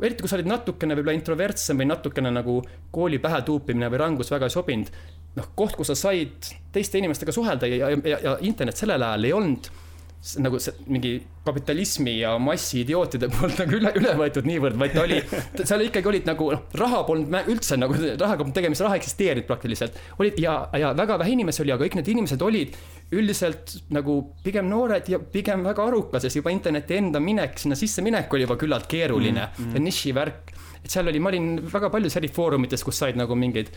[0.00, 2.60] eriti kui sa olid natukene võib-olla introvertsem või natukene nagu
[2.94, 4.88] kooli pähe tuupimine või rangus väga ei sobinud.
[5.36, 9.32] noh, koht, kus sa said teiste inimestega suhelda ja, ja, ja, internet sellel ajal ei
[9.36, 9.68] olnud
[10.44, 11.14] nagu see mingi
[11.46, 15.20] kapitalismi ja massiidiootide poolt nagu üle, üle võetud niivõrd, vaid ta oli,
[15.62, 19.96] seal ikkagi olid nagu noh, raha polnud üldse nagu, rahaga tegemist, raha eksisteerinud praktiliselt.
[20.18, 22.76] olid ja, ja väga vähe inimesi oli, aga kõik need inimesed olid
[23.10, 28.04] üldiselt nagu pigem noored ja pigem väga arukad, sest juba interneti enda minek, sinna sisse
[28.06, 29.74] minek oli juba küllalt keeruline mm, -hmm.
[29.74, 30.52] ja nišivärk.
[30.84, 33.68] et seal oli, ma olin väga paljudes eri foorumites, kus said nagu mingeid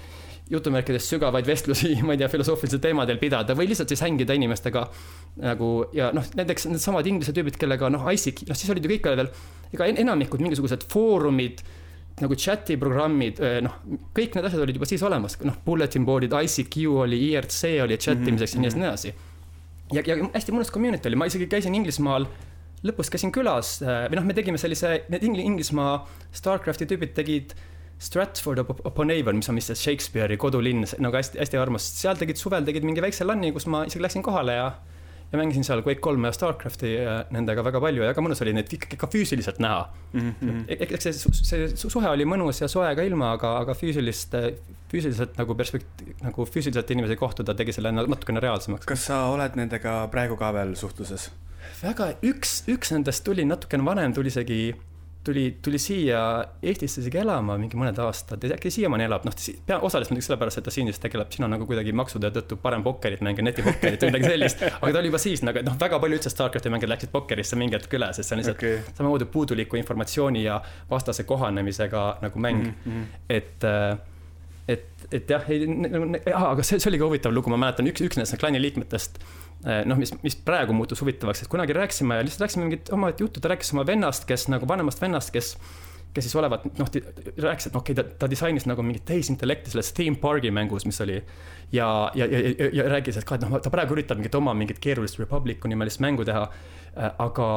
[0.50, 4.86] jutumärkides sügavaid vestlusi, ma ei tea, filosoofilistel teemadel pidada või lihtsalt siis hängida inimestega
[5.42, 9.10] nagu ja noh, näiteks needsamad inglise tüübid, kellega noh, ICQ, noh siis olid ju kõik
[9.16, 9.32] veel,
[9.74, 11.64] ega enamikud mingisugused foorumid
[12.22, 13.80] nagu chat'i programmid, noh,
[14.14, 18.22] kõik need asjad olid juba siis olemas, noh, bulletin board'id, ICQ oli, IRC oli chat
[18.22, 18.70] imiseks mm -hmm.
[18.70, 19.14] ja nii edasi.
[19.94, 22.28] ja, ja hästi mõnus community oli, ma isegi käisin Inglismaal,
[22.84, 27.56] lõpus käisin külas või noh, me tegime sellise, need Inglismaa Starcrafti tüübid tegid
[28.04, 32.66] Stratford upon Avon, mis on vist Shakespeare'i kodulinn, nagu hästi, hästi armas, seal tegid suvel
[32.68, 34.72] tegid mingi väikse LAN-i, kus ma isegi läksin kohale ja
[35.34, 36.94] ja mängisin seal Quake kolme ja Starcrafti
[37.34, 40.34] nendega väga palju ja väga mõnus oli neid ikkagi ka füüsiliselt näha mm.
[40.42, 40.64] -hmm.
[40.78, 41.14] eks see,
[41.50, 44.38] see suhe oli mõnus ja soe ka ilma, aga, aga füüsilist,
[44.94, 48.86] füüsiliselt nagu perspekt-, nagu füüsiliselt inimesi kohtuda tegi selle natukene reaalsemaks.
[48.86, 51.32] kas sa oled nendega praegu ka veel suhtluses?
[51.82, 54.60] väga, üks, üks nendest tuli natukene vanem, tuli isegi
[55.24, 59.36] tuli, tuli siia Eestisse isegi elama mingi mõned aastad ja äkki siiamaani elab, noh,
[59.68, 62.58] pea, osaliselt muidugi sellepärast, et ta siin siis tegeleb, siin on nagu kuidagi maksude tõttu
[62.62, 64.64] parem pokkerit mängida, netipokkerit või midagi sellist.
[64.82, 67.78] aga ta oli juba siis nagu, noh, väga palju üldse Starcrafti mängijad läksid pokkerisse mingi
[67.78, 68.82] hetk üle, sest see on lihtsalt okay.
[68.98, 70.60] samamoodi puuduliku informatsiooni ja
[70.90, 72.74] vastase kohanemisega nagu mäng mm.
[72.88, 73.06] -hmm.
[73.30, 73.98] et, äh,
[74.68, 75.70] et, et jah, ei,
[76.34, 79.43] aga see, see oli ka huvitav lugu, ma mäletan, üks, üks nendest klanni liikmetest Eh,
[79.64, 83.54] noh, mis, mis praegu muutus huvitavaks, et kunagi rääkisime, lihtsalt rääkisime mingit omaette juttu, ta
[83.54, 85.56] rääkis oma vennast, kes nagu vanemast vennast, kes
[86.14, 86.90] kes siis olevat, noh,
[87.42, 91.02] rääkis, et okei okay,, ta, ta disainis nagu mingit tehisintellekti selles Theme Park'i mängus, mis
[91.02, 91.24] oli.
[91.72, 94.54] ja, ja, ja, ja, ja rääkis, et ka, et noh, ta praegu üritab mingit oma
[94.54, 96.44] mingit keerulist Republicu nimelist mängu teha.
[96.94, 97.48] Äh, aga,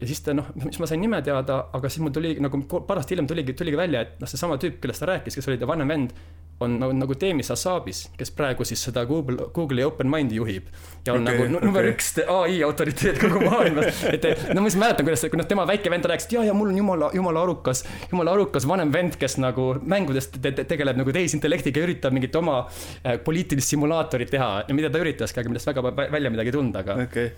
[0.00, 3.00] ja siis ta noh, siis ma sain nime teada, aga siis mul tuli nagu paar
[3.00, 5.70] aastat hiljem tuligi, tuligi välja, et noh, seesama tüüp, kellest ta rääkis, kes oli ta
[5.70, 6.14] vanem vend
[6.60, 10.66] on nagu, nagu Teemis Asabis, kes praegu siis seda Google, Google'i OpenMind'i juhib.
[11.06, 11.94] ja on okay, nagu number okay.
[11.94, 14.02] üks ai autoriteet kogu maailmas.
[14.14, 16.72] et no ma siis mäletan, kuidas, kuidas tema väike vend rääkis, et ja, ja mul
[16.72, 21.14] on jumala, jumala arukas, jumala arukas vanem vend, kes nagu mängudes te te tegeleb nagu
[21.14, 24.50] tehisintellektiga ja üritab mingit oma äh, poliitilist simulaatorit teha.
[24.66, 26.98] ja mida ta üritaski, aga millest väga välja midagi ei tulnud, aga.
[27.06, 27.30] okay.,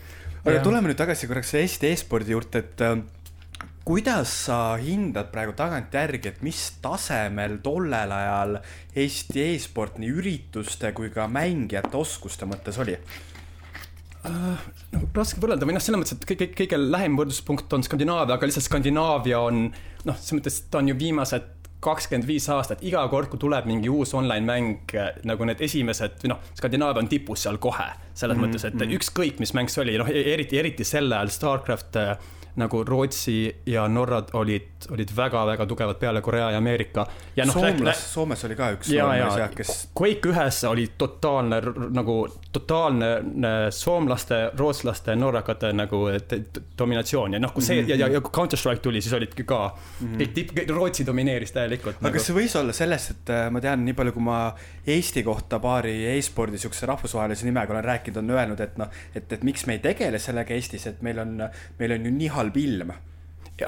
[0.44, 3.00] aga tuleme nüüd tagasi korraks Eesti e-spordi juurde, et äh,
[3.86, 8.60] kuidas sa hindad praegu tagantjärgi, et mis tasemel tollel ajal
[8.96, 12.96] Eesti e-sport nii ürituste kui ka mängijate oskuste mõttes oli?
[14.20, 18.48] Nagu raske võrrelda või noh, selles mõttes, et kõige, kõige lähem võrdluspunkt on Skandinaavia, aga
[18.48, 23.30] lihtsalt Skandinaavia on noh, selles mõttes ta on ju viimased kakskümmend viis aastat, iga kord,
[23.32, 27.56] kui tuleb mingi uus online mäng, nagu need esimesed, või noh, Skandinaavia on tipus seal
[27.58, 27.88] kohe.
[28.14, 28.50] selles mm -hmm.
[28.50, 28.96] mõttes, et mhm.
[28.98, 31.96] ükskõik, mis mäng see oli, noh, eriti, eriti sel ajal Starcraft
[32.56, 37.06] nagu Rootsi ja Norra olid, olid väga-väga tugevad peale Korea ja Ameerika.
[37.36, 39.88] ja noh, Soomlas, Soomes oli ka üks ja, kes.
[40.00, 41.60] Quake ühes oli totaalne
[41.90, 42.16] nagu
[42.52, 46.02] totaalne äh, soomlaste, rootslaste, norrakate nagu
[46.78, 47.90] dominatsioon ja noh, kui see mm -hmm.
[47.90, 50.20] ja, ja, ja Counter Strike tuli, siis olidki ka mm -hmm.
[50.20, 51.96] kõik tipp, Rootsi domineeris täielikult.
[51.96, 52.14] aga nagu.
[52.14, 54.54] kas see võis olla sellest, et äh, ma tean, nii palju, kui ma
[54.86, 59.42] Eesti kohta paari e-spordi siukse rahvusvahelise nimega olen rääkinud, on öelnud, et noh, et, et
[59.42, 62.92] miks me ei tegele sellega Eestis, et meil on, meil on ju nii halb ilm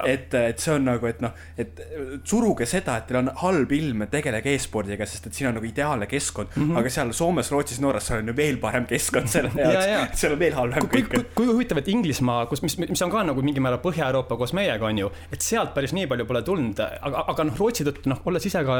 [0.01, 1.81] et, et see on nagu, et noh, et
[2.27, 6.07] suruge seda, et teil on halb ilm, tegelege e-spordiga, sest et siin on nagu ideaalne
[6.09, 6.63] keskkond mm.
[6.63, 6.79] -hmm.
[6.79, 10.39] aga seal Soomes, Rootsis, Norras, seal on ju veel parem keskkond selle jaoks seal on
[10.39, 11.09] veel halvem kõik.
[11.13, 14.53] kui, kui huvitav, et Inglismaa, kus, mis, mis on ka nagu mingil määral Põhja-Euroopa koos
[14.53, 18.09] meiega, on ju, et sealt päris nii palju pole tulnud, aga, aga noh, Rootsi tõttu
[18.09, 18.79] noh, olles ise ka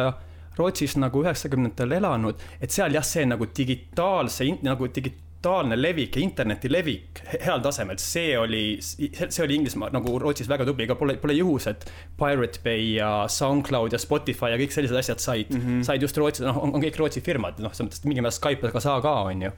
[0.58, 6.22] Rootsis nagu üheksakümnendatel elanud, et seal jah, see nagu digitaalse, nagu digi-, digitaalne levik ja
[6.24, 11.18] interneti levik heal tasemel, see oli, see oli Inglismaa nagu Rootsis väga tubli, ega pole,
[11.20, 11.84] pole juhus, et
[12.18, 15.84] Pirate Bay ja SoundCloud ja Spotify ja kõik sellised asjad said mm, -hmm.
[15.84, 18.80] said just Rootsis, noh, on, kõik Rootsi firmad, noh, selles mõttes mingil määral Skype ega
[18.80, 19.52] saa ka, on ju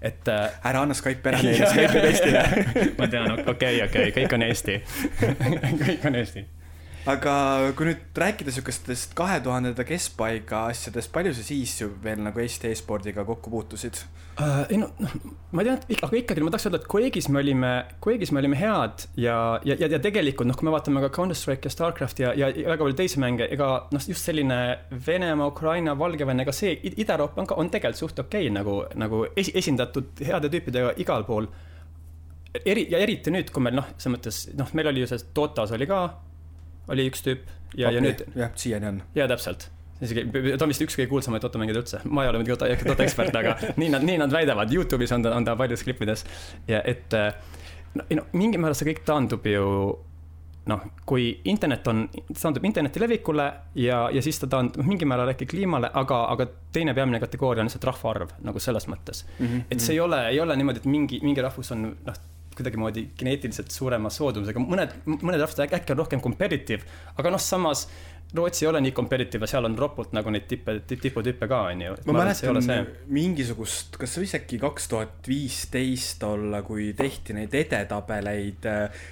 [0.00, 0.50] et äh,.
[0.64, 2.42] ära anna Skype'i ära neile, Skype on Eestile
[2.98, 4.80] ma tean, okei okei kõik on Eesti
[5.84, 6.46] kõik on Eesti
[7.06, 7.32] aga
[7.78, 13.24] kui nüüd rääkida sihukestest kahe tuhandenda keskpaiga asjadest, palju sa siis veel nagu Eesti e-spordiga
[13.28, 14.00] kokku puutusid
[14.42, 14.64] uh,?
[14.66, 15.14] ei no, noh,
[15.54, 17.70] ma tean, aga ikkagi ma tahaks öelda, et Quake'is me olime,
[18.02, 19.36] Quake'is me olime head ja,
[19.68, 22.50] ja, ja, ja tegelikult noh, kui me vaatame ka Counter Strike ja Starcraft ja, ja
[22.56, 24.58] väga palju teisi mänge, ega noh, just selline
[25.06, 29.24] Venemaa, Ukraina, Valgevene, ega see Ida-Euroopa on ka, on tegelikult suht okei okay, nagu, nagu
[29.30, 31.46] esi, esindatud heade tüüpidega igal pool
[32.64, 35.72] eri, ja eriti nüüd, kui meil noh, selles mõttes noh, meil oli ju see Dotas
[35.76, 36.00] oli ka
[36.88, 37.46] oli üks tüüp
[37.76, 38.22] ja okay., ja nüüd.
[38.36, 39.02] jah, siiani on.
[39.14, 39.70] jaa, täpselt
[40.00, 40.26] isegi,
[40.58, 43.36] ta on vist üks kõige kuulsamaid automängijaid üldse, ma ei ole muidugi auto, auto ekspert,
[43.38, 46.26] aga nii nad, nii nad väidavad, Youtube'is on ta, on ta paljudes klippides
[46.68, 47.16] ja et
[47.96, 49.64] no, ei no mingil määral see kõik taandub ju
[50.66, 53.46] noh, kui internet on, taandub interneti levikule
[53.78, 57.70] ja, ja siis ta taandub mingil määral äkki kliimale, aga, aga teine peamine kategooria on
[57.70, 59.46] lihtsalt rahvaarv nagu selles mõttes mm.
[59.46, 59.68] -hmm.
[59.70, 62.24] et see ei ole, ei ole niimoodi, et mingi, mingi rahvus on noh,
[62.56, 67.86] kuidagimoodi geneetiliselt suurema soodumusega, mõned, mõned rahvused äkki on rohkem competitive, aga noh, samas
[68.34, 71.82] Rootsi ei ole nii competitive ja seal on ropult nagu neid tippe, tiputüppe ka, on
[71.84, 71.94] ju.
[72.08, 72.58] ma mäletan
[73.14, 79.04] mingisugust, kas see võis äkki kaks tuhat viisteist olla, kui tehti neid edetabeleid äh,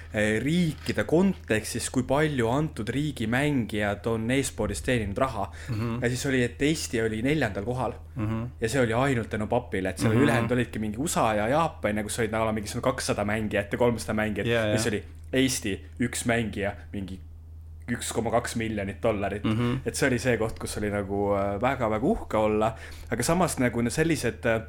[0.43, 5.75] riikide kontekstis, kui palju antud riigi mängijad on e-spordis teeninud raha mm.
[5.75, 6.01] -hmm.
[6.03, 8.27] ja siis oli, et Eesti oli neljandal kohal mm.
[8.27, 8.47] -hmm.
[8.61, 10.23] ja see oli ainult tänu papile, et seal mm -hmm.
[10.23, 14.13] ülejäänud olidki mingi USA ja Jaapan ja kus olid nagu mingisugune kakssada mängijat ja kolmsada
[14.13, 14.67] mängijat yeah,.
[14.69, 17.19] ja siis oli Eesti üks mängija, mingi
[17.93, 19.57] üks koma kaks miljonit dollarit mm.
[19.57, 19.77] -hmm.
[19.85, 21.29] et see oli see koht, kus oli nagu
[21.61, 22.73] väga-väga äh, uhke olla,
[23.09, 24.61] aga samas nagu sellised äh,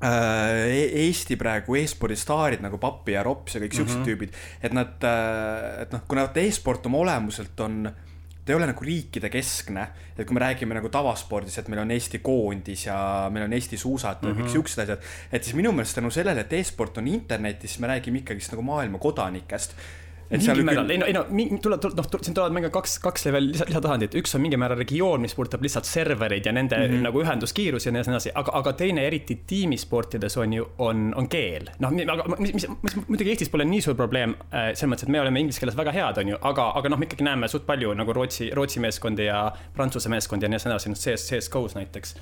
[0.00, 4.08] e-, Eesti praegu e-spordi staarid nagu Pappi ja Rops ja kõik siuksed mm -hmm.
[4.08, 7.92] tüübid, et nad, äh, et noh, kuna e-sport oma olemuselt on
[8.46, 11.90] ta ei ole nagu riikide keskne, et kui me räägime nagu tavaspordis, et meil on
[11.90, 15.02] Eesti koondis ja meil on Eesti suusatajad mm -hmm., kõik siuksed asjad,
[15.32, 18.98] et siis minu meelest tänu sellele, et e-sport on internetis, me räägime ikkagist nagu maailma
[18.98, 19.74] kodanikest
[20.30, 23.50] mingil määral, ei no, ei no tuleb, tuleb, noh, siin tulevad mängu kaks, kaks level
[23.52, 27.04] lisa, lisatasandit, üks on mingil määral regioon, mis puudutab lihtsalt servereid ja nende mm -hmm.
[27.06, 31.70] nagu ühenduskiirus ja nii edasi, aga, aga teine eriti tiimisportides on ju, on, on keel.
[31.78, 35.14] noh, aga mis, mis, mis, muidugi Eestis pole nii suur probleem äh, selles mõttes, et
[35.14, 37.66] me oleme inglise keeles väga head, on ju, aga, aga noh, me ikkagi näeme suht
[37.66, 42.16] palju nagu Rootsi, Rootsi meeskondi ja Prantsuse meeskondi ja nii edasi, noh, CS, CS-GO-s näiteks.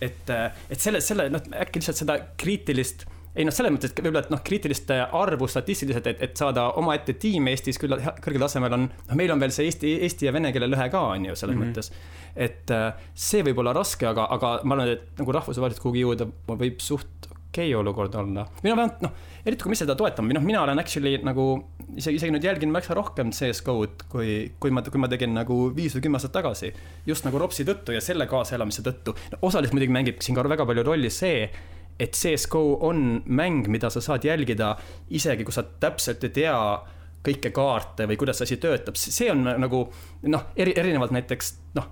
[0.00, 3.04] et, äh, et selle, selle, noh, äkki lihtsalt seda kriitilist
[3.36, 7.14] ei noh, selles mõttes, et võib-olla, et noh, kriitilist arvu statistiliselt, et, et saada omaette
[7.20, 10.50] tiim Eestis küll kõrgel tasemel on, noh, meil on veel see eesti, eesti ja vene
[10.54, 11.70] keele lõhe ka, on ju, selles mm -hmm.
[11.70, 11.92] mõttes.
[12.36, 16.26] et äh, see võib olla raske, aga, aga ma arvan, et nagu rahvusvaheliselt kuhugi jõuda
[16.48, 18.44] võib suht okei okay olukord olla.
[18.46, 19.12] noh, vähemalt noh,
[19.44, 21.46] eriti kui me seda toetame noh, mina olen actually nagu
[21.96, 25.96] isegi, isegi nüüd jälginud märksa rohkem CS-GO-d, kui, kui ma, kui ma tegin nagu viis
[25.96, 26.72] või kümme aastat tagasi.
[27.06, 29.42] just nagu Ropsi tõttu ja selle kaaselamise tõttu no,.
[29.42, 31.50] osaliselt muidugi mängib siin ka väga palju rolli see
[32.00, 34.74] et CS-GO on mäng, mida sa saad jälgida
[35.10, 36.56] isegi kui sa täpselt ei tea
[37.26, 39.84] kõike kaarte või kuidas asi töötab, see on nagu
[40.32, 41.90] noh, eri, erinevalt näiteks noh,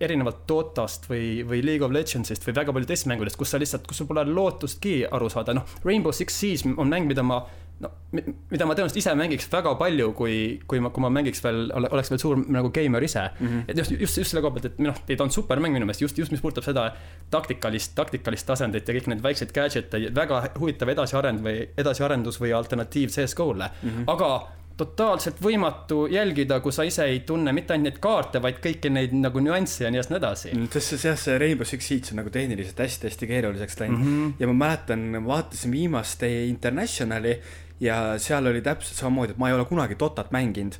[0.00, 4.00] erinevalt Dotast või, või League of Legendsist või väga paljudest mängudest, kus sa lihtsalt, kus
[4.00, 7.42] sul pole lootustki aru saada, noh, Rainbow Six Siege on mäng, mida ma
[7.82, 10.34] no mida ma tõenäoliselt ise mängiks väga palju, kui,
[10.70, 13.46] kui ma, kui ma mängiks veel, oleks veel suur nagu geimer ise mm.
[13.46, 13.64] -hmm.
[13.68, 16.04] et just, just, just selle koha pealt, et noh, ta on super mäng minu meelest
[16.04, 16.86] just, just mis puudutab seda
[17.34, 23.10] taktikalist, taktikalist tasandit ja kõik need väiksed gadget'e, väga huvitav edasiarend või edasiarendus või alternatiiv
[23.10, 24.04] CS-GO-le mm, -hmm.
[24.06, 24.30] aga
[24.76, 29.14] totaalselt võimatu jälgida, kui sa ise ei tunne mitte ainult neid kaarte, vaid kõiki neid
[29.14, 30.50] nagu nüansse ja nii edasi.
[30.50, 34.10] Mm, sest see jah, see Rainbow Six Siege on nagu tehniliselt hästi-hästi keeruliseks läinud mm
[34.10, 34.34] -hmm.
[34.40, 37.40] ja ma mäletan, vaatasin viimast Internationali
[37.80, 40.78] ja seal oli täpselt samamoodi, et ma ei ole kunagi Dotat mänginud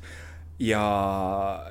[0.59, 0.83] ja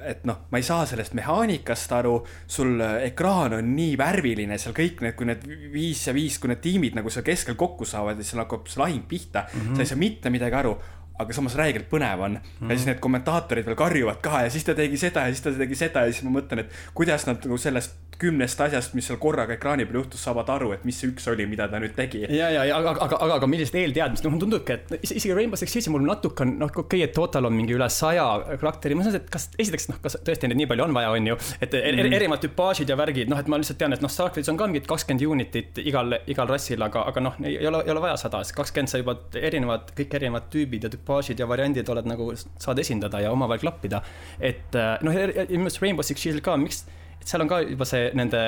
[0.05, 5.01] et noh, ma ei saa sellest mehaanikast aru, sul ekraan on nii värviline, seal kõik
[5.05, 8.27] need, kui need viis ja viis, kui need tiimid nagu seal keskel kokku saavad ja
[8.27, 9.75] seal hakkab see lahing pihta mm, -hmm.
[9.77, 10.77] sa ei saa mitte midagi aru
[11.18, 12.40] aga samas räigelt põnev on mm.
[12.61, 12.70] -hmm.
[12.70, 15.53] ja siis need kommentaatorid veel karjuvad ka ja siis ta tegi seda ja siis ta
[15.59, 19.18] tegi seda ja siis ma mõtlen, et kuidas nad nagu sellest kümnest asjast, mis seal
[19.22, 22.24] korraga ekraani peal juhtus, saavad aru, et mis see üks oli, mida ta nüüd tegi.
[22.29, 25.61] ja, ja, ja aga, aga, aga, aga millised eelteadmised, noh, mulle tundubki, et isegi Rainbow
[25.61, 28.27] Six Siege mul natuke on, noh, okei okay,, et Total on mingi üle saja
[28.61, 31.31] karakteri, ma mõtlen, et kas esiteks, noh, kas tõesti neid nii palju on vaja, on
[31.33, 32.18] ju, et mm -hmm.
[32.20, 34.87] erinevad tüpaažid ja värgid, noh, et ma lihtsalt tean, et noh, Starcraft'is on ka mingid
[34.90, 38.57] kakskümmend unitit igal, igal rassil, aga, aga noh, ei ole, ei ole vaja sada, sest
[38.57, 43.21] kakskümmend sa juba erinevad, kõik erinevad tüübid ja tüpaažid ja variandid oled nagu, saad esindada
[43.21, 44.03] ja omavahel klappida.
[44.40, 46.87] et noh, minu meelest Rainbow Six Siege ka, miks,
[47.21, 48.47] et seal on ka juba see nende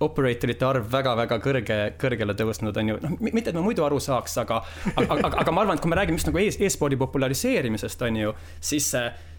[0.00, 4.38] operatorite arv väga-väga kõrge, kõrgele tõusnud, on ju, noh, mitte et ma muidu aru saaks,
[4.40, 4.62] aga,
[4.94, 8.32] aga, aga, aga ma arvan, et kui me räägime just nagu e-spordi populariseerimisest, on ju,
[8.70, 8.88] siis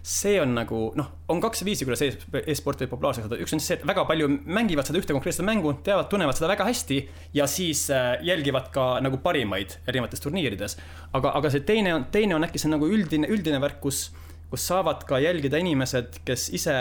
[0.02, 3.76] see on nagu noh, on kaks viisi, kuidas e-sport võib populaarseks saada, üks on see,
[3.78, 6.98] et väga palju mängivad seda ühte konkreetset mängu, teavad, tunnevad seda väga hästi
[7.38, 10.76] ja siis äh, jälgivad ka nagu parimaid erinevates turniirides.
[11.14, 14.08] aga, aga see teine on, teine on äkki see nagu üldine, üldine värk, kus,
[14.50, 16.76] kus saavad ka jälgida inimesed, kes ise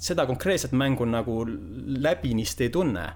[0.00, 3.08] seda konkreetset mängu nagu läbinisti ei tunne.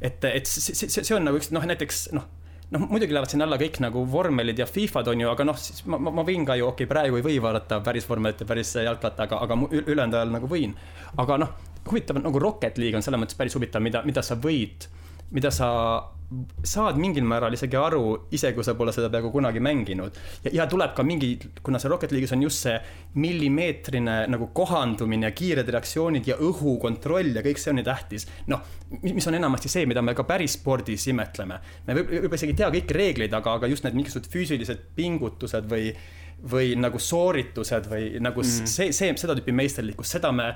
[0.00, 2.30] et, et see, see, see on nagu üks noh, näiteks noh,
[2.70, 5.82] noh, muidugi lähevad sinna alla kõik nagu vormelid ja Fifad on ju, aga noh, siis
[5.90, 8.46] ma, ma, ma võin ka ju, okei okay,, praegu ei või vaadata päris vormelit ja
[8.46, 10.76] päris jalkat, aga, aga ülejäänud ajal nagu võin.
[11.18, 11.54] aga noh,
[11.90, 14.86] huvitav nagu Rocket League on selles mõttes päris huvitav, mida, mida sa võid,
[15.30, 15.70] mida sa
[16.62, 18.02] saad mingil määral isegi aru,
[18.34, 20.18] isegi kui sa pole seda peaaegu kunagi mänginud.
[20.52, 22.76] ja, tuleb ka mingi, kuna see Rocket League'is on just see
[23.18, 28.28] millimeetrine nagu kohandumine ja kiired reaktsioonid ja õhukontroll ja kõik see on nii tähtis.
[28.52, 28.62] noh,
[29.02, 31.58] mis on enamasti see, mida me ka päris spordis imetleme.
[31.88, 35.66] me võib-olla võib isegi ei tea kõiki reegleid, aga, aga just need mingisugused füüsilised pingutused
[35.72, 35.88] või,
[36.52, 38.70] või nagu sooritused või nagu mm.
[38.70, 40.52] see, see, seda tüüpi meisterlikkus, seda me,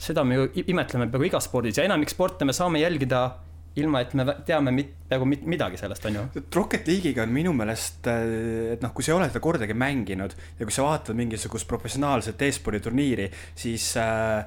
[0.00, 3.26] seda me ju imetleme peaaegu igas spordis ja enamik sporte me saame jälgida
[3.76, 6.44] ilma et me teame mit, peaaegu mit, midagi sellest, on ju.
[6.54, 10.34] Rocket League'iga on minu meelest, äh, et noh, kui sa ei ole seda kordagi mänginud
[10.58, 14.42] ja kui sa vaatad mingisugust professionaalset e-spordi turniiri, siis äh,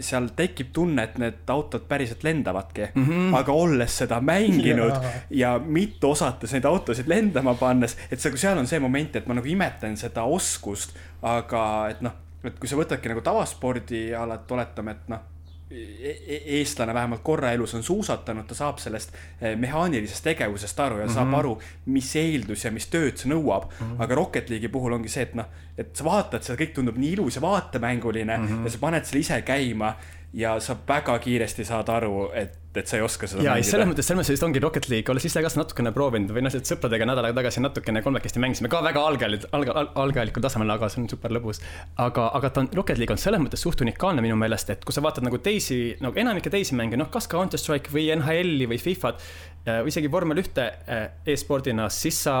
[0.00, 3.06] seal tekib tunne, et need autod päriselt lendavadki mm.
[3.06, 3.36] -hmm.
[3.38, 8.58] aga olles seda mänginud ja, ja mitte osates neid autosid lendama pannes, et see, seal
[8.58, 10.92] on see moment, et ma nagu imetlen seda oskust,
[11.22, 12.12] aga et noh,
[12.44, 15.24] et kui sa võtadki nagu tavaspordialat, oletame, et noh
[15.70, 21.10] eestlane vähemalt korra elus on suusatanud, ta saab sellest eh, mehaanilisest tegevusest aru ja mm
[21.10, 21.14] -hmm.
[21.14, 21.34] saab mhm.
[21.34, 23.86] aru, mis eeldus ja mis tööd see nõuab mm.
[23.86, 24.02] -hmm.
[24.02, 25.46] aga Rocket League'i puhul ongi see, et noh,
[25.78, 28.64] et sa vaatad, seda kõik tundub nii ilus ja vaatemänguline mm -hmm.
[28.64, 29.96] ja sa paned selle ise käima
[30.32, 33.70] ja sa väga kiiresti saad aru, et, et sa ei oska seda ja, mängida.
[33.70, 36.44] selles mõttes, selles mõttes vist ongi Rocket League, olles ise ka seda natukene proovinud või
[36.44, 39.72] noh, et sõpradega nädal aega tagasi natukene kolmekesti mängisime ka väga algajal, alg-,
[40.04, 41.62] algajalikul tasemel, aga see on super lõbus.
[42.02, 44.96] aga, aga ta on, Rocket League on selles mõttes suht unikaalne minu meelest, et kui
[44.96, 48.68] sa vaatad nagu teisi, nagu enamikke teisi mänge, noh, kas ka Counter Strike või NHL-i
[48.68, 49.22] või Fifat
[49.64, 52.36] äh, või isegi vormel ühte äh, e-spordina, siis sa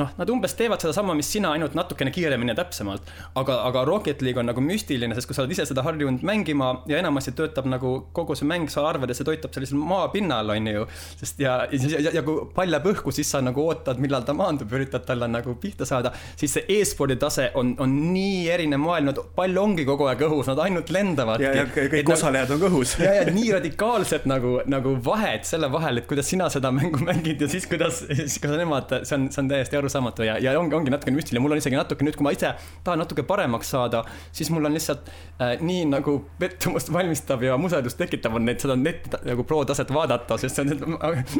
[0.00, 3.10] noh, nad umbes teevad sedasama, mis sina, ainult natukene kiiremini ja täpsemalt.
[3.38, 6.70] aga, aga Rocket League on nagu müstiline, sest kui sa oled ise seda harjunud mängima
[6.90, 10.70] ja enamasti töötab nagu kogu see mäng, sa arvad, et see toitab sellisel maapinnal, on
[10.70, 10.86] ju.
[11.20, 14.34] sest ja, ja, ja, ja kui pall jääb õhku, siis sa nagu ootad, millal ta
[14.34, 16.12] maandub, üritad talle nagu pihta saada.
[16.36, 20.50] siis see e-spordi tase on, on nii erinev maailm, et pall ongi kogu aeg õhus,
[20.50, 21.42] nad ainult lendavad.
[21.44, 22.96] ja, ja kõik et, osalejad nagu, on ka õhus.
[23.06, 27.46] ja, ja nii radikaalselt nagu, nagu vahed selle vahel, et kuidas sina seda mängu mängid
[27.46, 30.74] ja siis kuidas, siis kuidas nemad, see on, see on täiesti arusaamatu ja, ja ongi,
[30.78, 32.54] ongi natuke müstiline, mul on isegi natuke nüüd, kui ma ise
[32.84, 34.02] tahan natuke paremaks saada,
[34.34, 38.76] siis mul on lihtsalt äh, nii nagu pettumust valmistav ja musedust tekitav on neid, seda
[38.78, 40.98] neti nagu pro taset vaadata, sest see on,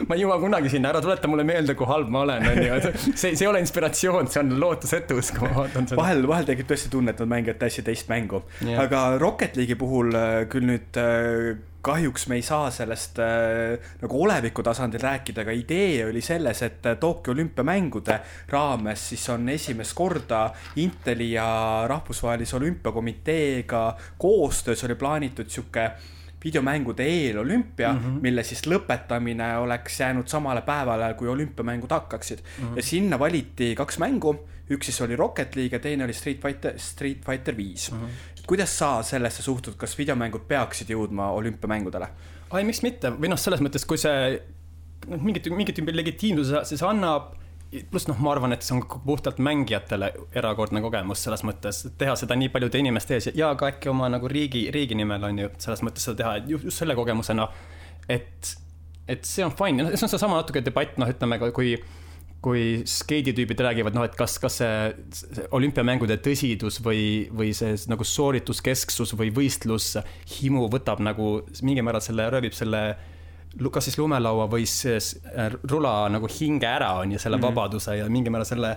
[0.09, 2.81] ma ei jõua kunagi sinna, ära tuleta mulle meelde, kui halb ma olen, on ju,
[2.81, 6.01] et see, see ei ole inspiratsioon, see on lootusetus, kui ma vaatan seda.
[6.01, 8.45] vahel, vahel tekib tõesti tunne, et nad mängivad täiesti teist mängu,
[8.79, 11.55] aga Rocket League'i puhul äh, küll nüüd äh,
[11.85, 16.87] kahjuks me ei saa sellest äh, nagu oleviku tasandil rääkida, aga idee oli selles, et
[16.89, 18.19] äh, Tokyo olümpiamängude
[18.53, 20.47] raames siis on esimest korda
[20.81, 21.47] Inteli ja
[21.89, 23.85] Rahvusvahelise Olümpiakomiteega
[24.19, 25.91] koostöös oli plaanitud sihuke
[26.45, 28.21] videomängude eelolümpia mm, -hmm.
[28.21, 32.65] mille siis lõpetamine oleks jäänud samale päevale, kui olümpiamängud hakkaksid mm.
[32.65, 32.77] -hmm.
[32.77, 34.37] ja sinna valiti kaks mängu,
[34.71, 37.99] üks siis oli Rocket League ja teine oli Street Fighter, Street Fighter viis mm.
[37.99, 42.11] -hmm kuidas sa sellesse suhtud, kas videomängud peaksid jõudma olümpiamängudele?
[42.55, 44.37] ai, miks mitte, või noh, selles mõttes, kui see
[45.09, 47.33] noh, mingit, mingit tüüpi legitiimsuse see annab,
[47.91, 52.37] pluss noh, ma arvan, et see on puhtalt mängijatele erakordne kogemus selles mõttes, teha seda
[52.39, 55.83] nii paljude inimeste ees ja ka äkki oma nagu riigi, riigi nimel on ju, selles
[55.87, 57.49] mõttes seda teha just, just selle kogemusena,
[58.09, 58.55] et,
[59.11, 61.75] et see on fine, see on seesama natuke debatt, noh, ütleme, kui
[62.45, 64.93] kui skeiditüübid räägivad, noh, et kas, kas see,
[65.57, 72.57] olümpiamängude tõsidus või, või see nagu soorituskesksus või võistlushimu võtab nagu mingil määral selle, röövib
[72.57, 72.85] selle
[73.73, 77.55] kas siis lumelaua või siis äh, rula nagu hinge ära, on ju, selle mm -hmm.
[77.55, 78.77] vabaduse ja mingil määral selle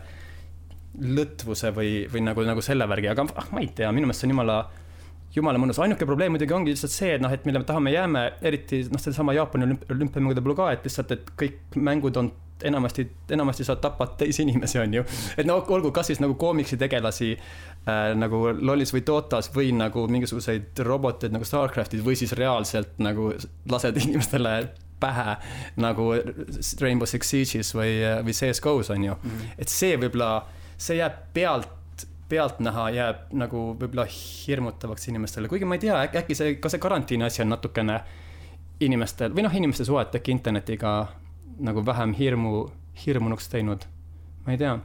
[0.98, 4.30] lõtvuse või, või nagu, nagu selle värgi, aga ah, ma ei tea, minu meelest see
[4.30, 4.58] on jumala,
[5.36, 5.80] jumala mõnus.
[5.84, 9.02] ainuke probleem muidugi ongi lihtsalt see, et noh, et mille me tahame jääme, eriti noh,
[9.02, 12.32] sedasama Jaapani olümpiamängude puhul ka, et lihtsalt, et kõik mängud on
[12.64, 15.04] enamasti, enamasti sa tapad teisi inimesi, on ju.
[15.38, 20.08] et no olgu, kas siis nagu koomiksi tegelasi äh, nagu LOL-is või Dotas või nagu
[20.10, 23.32] mingisuguseid roboteid nagu Starcraftis või siis reaalselt nagu
[23.70, 24.58] lased inimestele
[25.00, 25.38] pähe
[25.78, 26.10] nagu
[26.82, 29.30] Rainbow Six Siege'is või, või CS GO-s on ju mm.
[29.30, 29.58] -hmm.
[29.58, 30.32] et see võib-olla,
[30.78, 31.77] see jääb pealt
[32.30, 37.28] pealtnäha jääb nagu võib-olla hirmutavaks inimestele, kuigi ma ei tea, äkki see, ka see karantiini
[37.28, 38.02] asi on natukene
[38.84, 40.98] inimestel või noh, inimeste suhet äkki internetiga
[41.64, 42.68] nagu vähem hirmu,
[43.06, 43.88] hirmunuks teinud.
[44.46, 44.78] ma ei tea.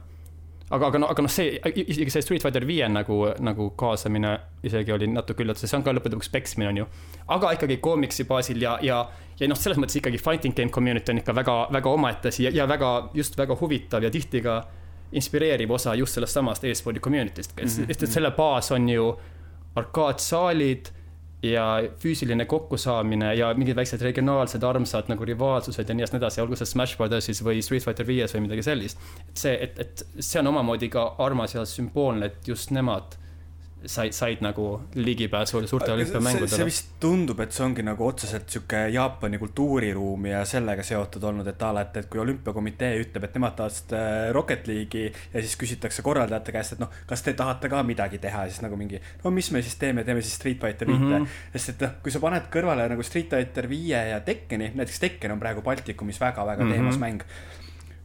[0.69, 4.95] aga, aga noh, aga noh, see, isegi see Street Fighter viie nagu, nagu kaasamine isegi
[4.95, 6.87] oli natuke üllatus, see on ka lõppude lõpuks peksmine, on ju.
[7.35, 9.03] aga ikkagi koomiksi baasil ja, ja,
[9.39, 12.55] ja noh, selles mõttes ikkagi fighting game community on ikka väga, väga omaette asi ja,
[12.55, 14.61] ja väga, just väga huvitav ja tihti ka
[15.13, 18.11] inspireeriv osa just sellest samast e-spordi community'st, sest mm -hmm.
[18.11, 19.13] selle baas on ju
[19.75, 20.91] arkaadsaalid
[21.43, 26.69] ja füüsiline kokkusaamine ja mingid väiksed regionaalsed armsad nagu rivaalsused ja nii edasi, olgu see
[26.69, 28.97] Smash Brothersis või Street Fighter viies või midagi sellist.
[29.29, 33.17] et see, et, et see on omamoodi ka armas ja sümboolne, et just nemad
[33.85, 36.47] said, said nagu ligipääsu suurtele olümpiamängudele.
[36.47, 41.47] see vist tundub, et see ongi nagu otseselt sihuke Jaapani kultuuriruumi ja sellega seotud olnud,
[41.47, 45.43] et a la, et, et kui olümpiakomitee ütleb, et nemad tahavad äh, Rocket League'i ja
[45.43, 48.79] siis küsitakse korraldajate käest, et noh, kas te tahate ka midagi teha ja siis nagu
[48.79, 51.25] mingi, no mis me siis teeme, teeme siis Street Fighter viite mm.
[51.25, 51.49] -hmm.
[51.57, 55.35] sest et noh, kui sa paned kõrvale nagu Street Fighter viie ja Tekkeni, näiteks Tekken
[55.35, 56.73] on praegu Baltikumis väga-väga mm -hmm.
[56.73, 57.27] teemas mäng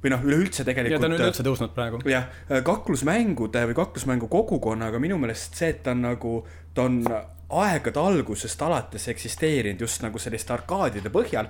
[0.03, 0.97] või noh, üleüldse tegelikult.
[0.97, 2.03] ja ta on üleüldse tõusnud praegu.
[2.09, 2.29] jah,
[2.65, 6.37] kaklusmängude või kaklusmängu kogukonnaga minu meelest see, et ta on nagu,
[6.75, 7.03] ta on
[7.49, 11.49] aegade algusest alates eksisteerinud just nagu selliste arkaadide põhjal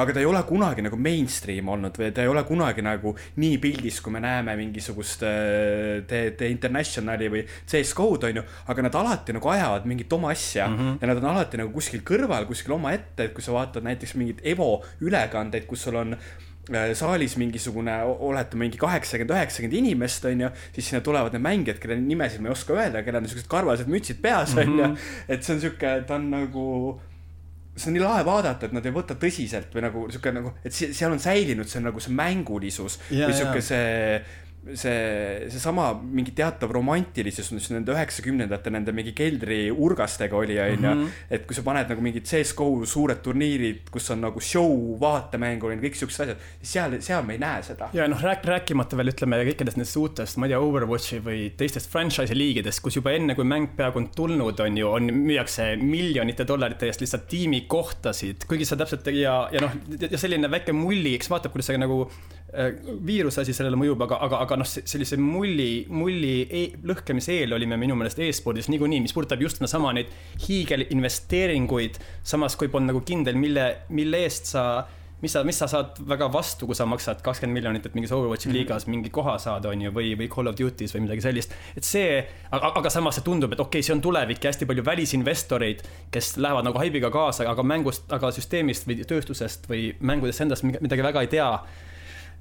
[0.00, 3.12] aga ta ei ole kunagi nagu mainstream olnud või ta ei ole kunagi nagu
[3.42, 8.86] nii pildis, kui me näeme mingisugust äh, The, The Internationali või CS GO-d onju, aga
[8.86, 11.00] nad alati nagu ajavad mingit oma asja mm -hmm.
[11.00, 14.40] ja nad on alati nagu kuskil kõrval, kuskil omaette, et kui sa vaatad näiteks mingeid
[14.44, 16.49] Evo ülekandeid, kus sul on Äh,
[16.94, 22.42] saalis mingisugune, oletame mingi kaheksakümmend, üheksakümmend inimest, onju, siis sinna tulevad need mängijad, kelle nimesid
[22.42, 24.90] ma ei oska öelda, kellel on niisugused karvased mütsid peas, onju.
[24.90, 24.98] Mhm.
[25.28, 26.66] et see on sihuke, ta on nagu,
[27.74, 30.76] see on nii lahe vaadata, et nad ei võta tõsiselt või nagu sihuke nagu, et
[30.76, 34.20] seal on säilinud see nagu see mängulisus ja, või sihuke see
[34.76, 40.90] see, seesama mingi teatav romantilisus, mis nende üheksakümnendate nende mingi keldriurgastega oli, onju.
[40.90, 41.06] Mhm.
[41.30, 45.80] et kui sa paned nagu mingid CS-GO suured turniirid, kus on nagu show, vaatemäng, on
[45.82, 47.90] kõik siuksed asjad, siis seal, seal me ei näe seda.
[47.96, 51.90] ja noh, rääk-, rääkimata veel ütleme kõikidest nendest uutest, ma ei tea, Overwatchi või teistest
[51.92, 56.46] franchise'i liigidest, kus juba enne, kui mäng peaaegu on tulnud, on ju, on, müüakse miljonite
[56.48, 61.30] dollarite eest lihtsalt tiimikohtasid, kuigi sa täpselt ja, ja noh, ja selline väike mulli, eks
[61.32, 62.04] vaatab, kuidas see nagu
[63.06, 67.78] viiruse asi sellele mõjub, aga, aga, aga noh, sellise mulli, mulli e lõhkemise eel olime
[67.80, 70.10] minu meelest e-spordis niikuinii, mis puudutab just sedasama neid
[70.46, 72.00] hiigelinvesteeringuid.
[72.22, 74.64] samas, kui polnud nagu kindel, mille, mille eest sa,
[75.22, 78.48] mis sa, mis sa saad väga vastu, kui sa maksad kakskümmend miljonit, et mingis Overwatchi
[78.48, 78.56] -hmm.
[78.56, 81.54] liigas mingi koha saada, on ju, või, või Call of Duty's või midagi sellist.
[81.76, 84.66] et see, aga, aga samas see tundub, et okei okay,, see on tulevik ja hästi
[84.66, 90.40] palju välisinvestoreid, kes lähevad nagu haibiga kaasa, aga mängust, aga süsteemist või tööstusest või mängudest
[90.40, 91.60] endast midagi väga ei tea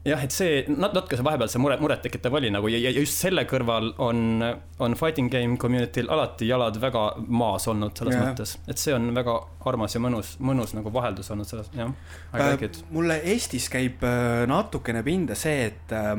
[0.07, 3.19] jah, et see nat-, natuke see vahepeal see mure, murettekitav oli nagu ja, ja just
[3.19, 4.43] selle kõrval on,
[4.83, 8.29] on fighting game community'l alati jalad väga maas olnud selles yeah.
[8.29, 9.35] mõttes, et see on väga
[9.69, 11.91] armas ja mõnus, mõnus nagu vaheldus olnud selles, jah
[12.33, 12.81] äh,.
[12.95, 16.13] mulle Eestis käib äh, natukene pinda see, et äh,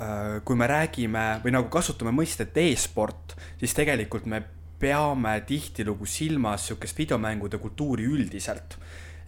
[0.00, 4.42] äh, kui me räägime või nagu kasutame mõistet e-sport, siis tegelikult me
[4.80, 8.76] peame tihtilugu silmas sihukest videomängude kultuuri üldiselt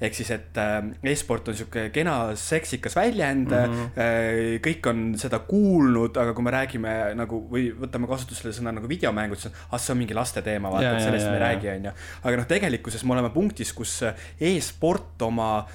[0.01, 0.79] ehk siis, et äh,
[1.11, 4.61] e-sport on sihuke kena seksikas väljend mm, -hmm.
[4.65, 9.41] kõik on seda kuulnud, aga kui me räägime nagu või võtame kasutusele sõna nagu videomängud,
[9.41, 11.97] siis ah, see on mingi laste teema, vaata, et sellest ja, me ei räägi, onju.
[12.23, 14.01] aga noh, tegelikkuses me oleme punktis, kus
[14.41, 15.67] e-sport oma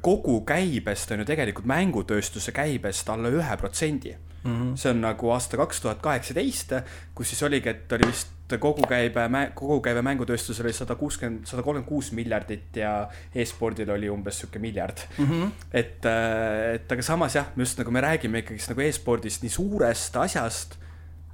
[0.00, 4.14] kogu käibest on ju tegelikult mängutööstuse käibest alla ühe protsendi
[4.44, 4.52] mm.
[4.52, 4.76] -hmm.
[4.76, 6.72] see on nagu aasta kaks tuhat kaheksateist,
[7.14, 9.20] kus siis oligi, et oli vist kogukäibe,
[9.54, 14.98] kogukäive mängutööstusel oli sada kuuskümmend, sada kolmkümmend kuus miljardit ja e-spordil oli umbes sihuke miljard
[15.18, 15.26] mm.
[15.26, 15.50] -hmm.
[15.72, 20.16] et, äh, et aga samas jah, just nagu me räägime ikkagist nagu e-spordist nii suurest
[20.16, 20.76] asjast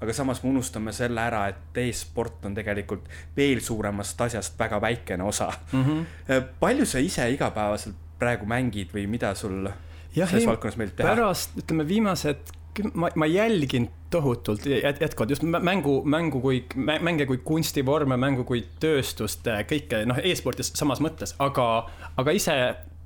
[0.01, 5.25] aga samas me unustame selle ära, et e-sport on tegelikult veel suuremast asjast väga väikene
[5.25, 5.85] osa mm.
[5.85, 6.43] -hmm.
[6.61, 9.69] palju sa ise igapäevaselt praegu mängid või mida sul
[10.15, 11.15] jah, selles valdkonnas meeldib teha?
[11.15, 12.55] pärast, ütleme viimased
[12.95, 16.65] ma, ma jälgin tohutult jätkuvalt just mängu, mängu kui,
[17.01, 21.69] mänge kui kunstivorme, mängu kui tööstust, kõike noh e-sportis samas mõttes, aga,
[22.17, 22.57] aga ise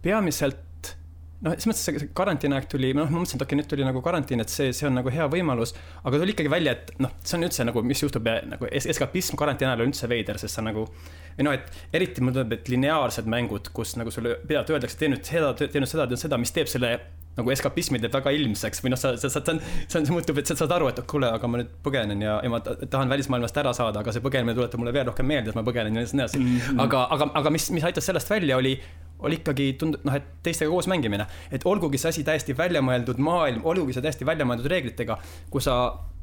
[0.03, 0.61] peamiselt
[1.43, 4.03] noh, selles mõttes see karantiiniaeg tuli, noh, ma mõtlesin, et okei okay,, nüüd tuli nagu
[4.05, 5.75] karantiin, et see, see on nagu hea võimalus.
[6.03, 9.39] aga tuli ikkagi välja, et noh, see on üldse nagu, mis juhtub nagu es eskapism
[9.41, 10.87] karantiini ajal on üldse veider, sest sa nagu.
[11.39, 15.11] või noh, et eriti mulle tundub, et lineaarsed mängud, kus nagu sulle pidevalt öeldakse, tee
[15.13, 16.99] nüüd seda, tee nüüd seda, tee seda, mis teeb selle
[17.33, 20.13] nagu eskapismi teeb väga ilmseks või noh, sa, sa, sa, see on, see on, see
[20.15, 23.13] muutub, et sa saad aru, et kuule, aga ma nüüd põgenen ja, ja ma tahan
[23.13, 26.05] välismaailmast ära saada, aga see põgenemine tuletab mulle veel rohkem meelde, et ma põgenen ja
[26.05, 26.83] nii edasi mm.
[26.85, 28.75] aga, aga, aga mis, mis aitas sellest välja, oli,
[29.23, 31.27] oli ikkagi tund-, noh, et teistega koos mängimine.
[31.51, 35.19] et olgugi see asi täiesti väljamõeldud maailm, olgugi see täiesti väljamõeldud reeglitega,
[35.51, 35.77] kui sa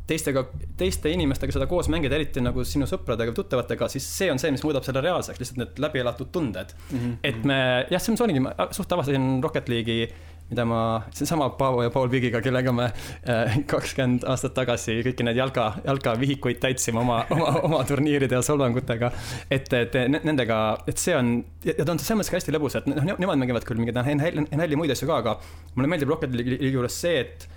[0.09, 0.43] teistega,
[0.79, 4.51] teiste inimestega seda koos mängida, eriti nagu sinu sõpradega või tuttavatega, siis see on see,
[4.55, 6.97] mis muudab selle reaalseks, lihtsalt need läbi elatud tunded mm.
[6.97, 7.15] -hmm.
[7.29, 7.59] et me,
[7.91, 10.09] jah, selles mõttes oligi, ma suht avastasin Rocket League'i
[10.49, 10.79] mida ma,
[11.13, 16.61] seesama Paavo ja Paul Vigiga, kellega me äh, kakskümmend aastat tagasi kõiki neid jalka, jalkavihikuid
[16.63, 19.11] täitsime oma, oma, oma turniiride ja solvangutega.
[19.51, 22.89] et, et nendega, et see on, ja ta on selles mõttes ka hästi lõbus, et
[22.89, 25.37] noh, nemad mängivad küll mingeid NHL-i muid asju ka, aga
[25.75, 27.49] mulle meeldib Rocket League'i juures see, et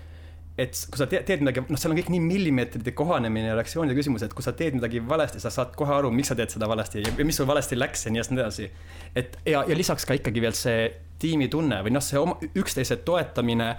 [0.61, 3.96] et kui sa teed, teed midagi, noh, seal on kõik nii millimeetrite kohanemine ja reaktsioonide
[3.96, 6.68] küsimus, et kui sa teed midagi valesti, sa saad kohe aru, miks sa teed seda
[6.68, 8.68] valesti ja mis sul valesti läks ja nii edasi.
[9.16, 10.90] et ja, ja lisaks ka ikkagi veel see
[11.22, 13.72] tiimitunne või noh, see oma, üksteise toetamine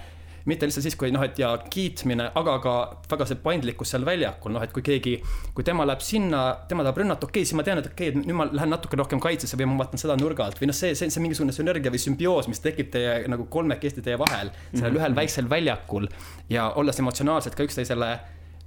[0.49, 2.73] mitte lihtsalt siis, kui noh, et ja kiitmine, aga ka
[3.11, 5.15] väga see paindlikkus seal väljakul, noh, et kui keegi,
[5.55, 8.25] kui tema läheb sinna, tema tahab rünnata, okei okay,, siis ma tean, et okei okay,,
[8.27, 10.59] nüüd ma lähen natuke rohkem kaitsesse või ma vaatan seda nurga alt.
[10.61, 14.19] Või noh, see, see, see mingisugune sünergia või sümbioos, mis tekib teie nagu kolmekesti teie
[14.19, 15.01] vahel sellel mm -hmm.
[15.01, 16.07] ühel väiksel väljakul.
[16.51, 18.13] Ja olles emotsionaalselt ka üksteisele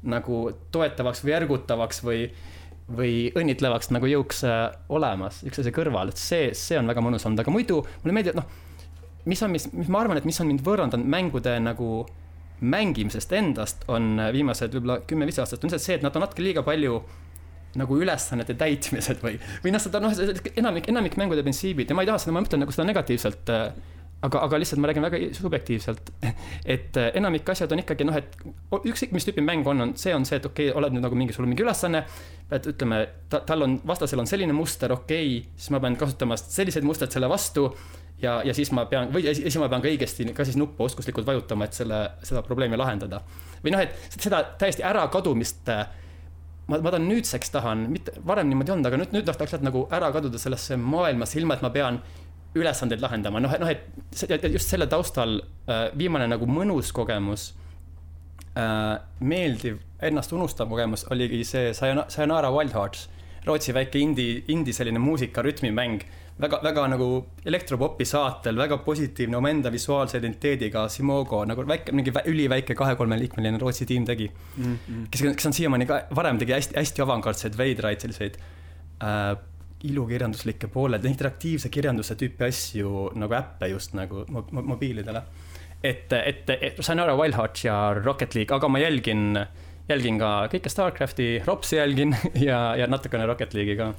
[0.07, 2.29] nagu toetavaks või ergutavaks või
[2.87, 7.41] või õnnitlevaks nagu jõuks äh, olemas üksteise kõrval, et see, see on väga mõnus olnud,
[7.43, 8.47] aga muidu mulle meeldib, noh
[9.27, 11.91] mis on, mis, mis ma arvan, et mis on mind võõrandanud mängude nagu
[12.61, 17.01] mängimisest endast, on viimased võib-olla kümme-viis aastat, on see, et nad on natuke liiga palju
[17.77, 20.15] nagu ülesannete täitmised või, või noh, seda noh,
[20.57, 23.67] enamik, enamik mängude printsiibid ja ma ei taha seda, ma mõtlen nagu seda negatiivselt äh,
[24.23, 26.13] aga, aga lihtsalt ma räägin väga subjektiivselt.
[26.77, 28.39] et äh, enamik asjad on ikkagi noh, et
[28.77, 31.19] ükskõik mis tüüpi mäng on, on see on see, et okei okay,, oled nüüd nagu
[31.19, 32.05] mingi, sul on mingi ülesanne.
[32.51, 36.37] et ütleme ta,, tal on, vastasel on selline muster, okei okay,, siis ma pean kasutama
[36.39, 37.73] selliseid mustreid selle vastu
[38.23, 41.27] ja, ja siis ma pean, või siis ma pean ka õigesti ka siis nuppu oskuslikult
[41.27, 43.21] vajutama, et selle, seda probleemi lahendada.
[43.65, 45.89] või noh, et seda täiesti ärakadumist äh,
[46.71, 49.87] ma, ma tahan nüüdseks tahan, mitte varem niimoodi olnud, aga nüüd, nüüd tahaks lihtsalt nagu
[49.95, 52.01] ära kaduda sellesse maailmasse, ilma et ma pean
[52.57, 57.51] ülesandeid lahendama, noh, noh, et just selle taustal äh, viimane nagu mõnus kogemus
[58.57, 63.09] äh,, meeldiv, ennast unustav kogemus oligi see Sayonara Wild Hearts.
[63.47, 66.01] Rootsi väike indie, indie selline muusika rütmimäng
[66.43, 67.09] väga, väga nagu
[67.47, 74.05] elektropopi saatel, väga positiivne omaenda visuaalse identiteediga Simogo nagu väike, mingi üliväike kahe-kolmeliikmeline Rootsi tiim
[74.09, 74.65] tegi mm.
[74.65, 75.07] -hmm.
[75.11, 78.41] kes, kes on siiamaani ka, varem tegi hästi, hästi avangardseid, veidraid selliseid
[79.03, 79.37] äh,
[79.85, 85.23] ilukirjanduslikke pooled, interaktiivse kirjanduse tüüpi asju nagu äppe just nagu mobiilidele.
[85.83, 89.47] et, et, et sain aru Wild ja Rocket League, aga ma jälgin äh,
[89.87, 92.15] jälgin ka kõike Starcrafti, Ropsi jälgin
[92.49, 93.93] ja, ja natukene Rocket League'i ka.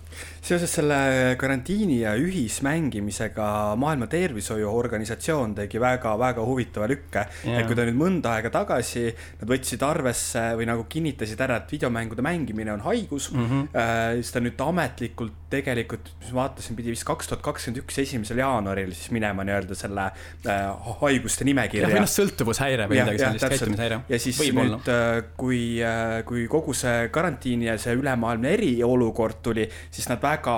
[0.44, 0.98] seoses selle
[1.40, 7.62] karantiini ja ühismängimisega Maailma Tervishoiuorganisatsioon tegi väga-väga huvitava lükke yeah..
[7.62, 9.08] et kui ta nüüd mõnda aega tagasi,
[9.40, 13.70] nad võtsid arvesse või nagu kinnitasid ära, et videomängude mängimine on haigus mm, -hmm.
[13.72, 18.02] äh, siis ta nüüd ametlikult tegelikult, mis ma vaatasin, pidi vist kaks tuhat kakskümmend üks
[18.04, 21.88] esimesel jaanuaril siis minema nii-öelda selle äh, haiguste nimekirja.
[21.88, 24.02] või noh, sõltuvushäire või midagi sellist, käitumishäire.
[24.12, 28.54] ja siis Võib nüüd, äh, kui kui, äh, kui kogu see karantiini ja see ülemaailmne
[28.58, 30.56] eriolukord tuli, siis nad väga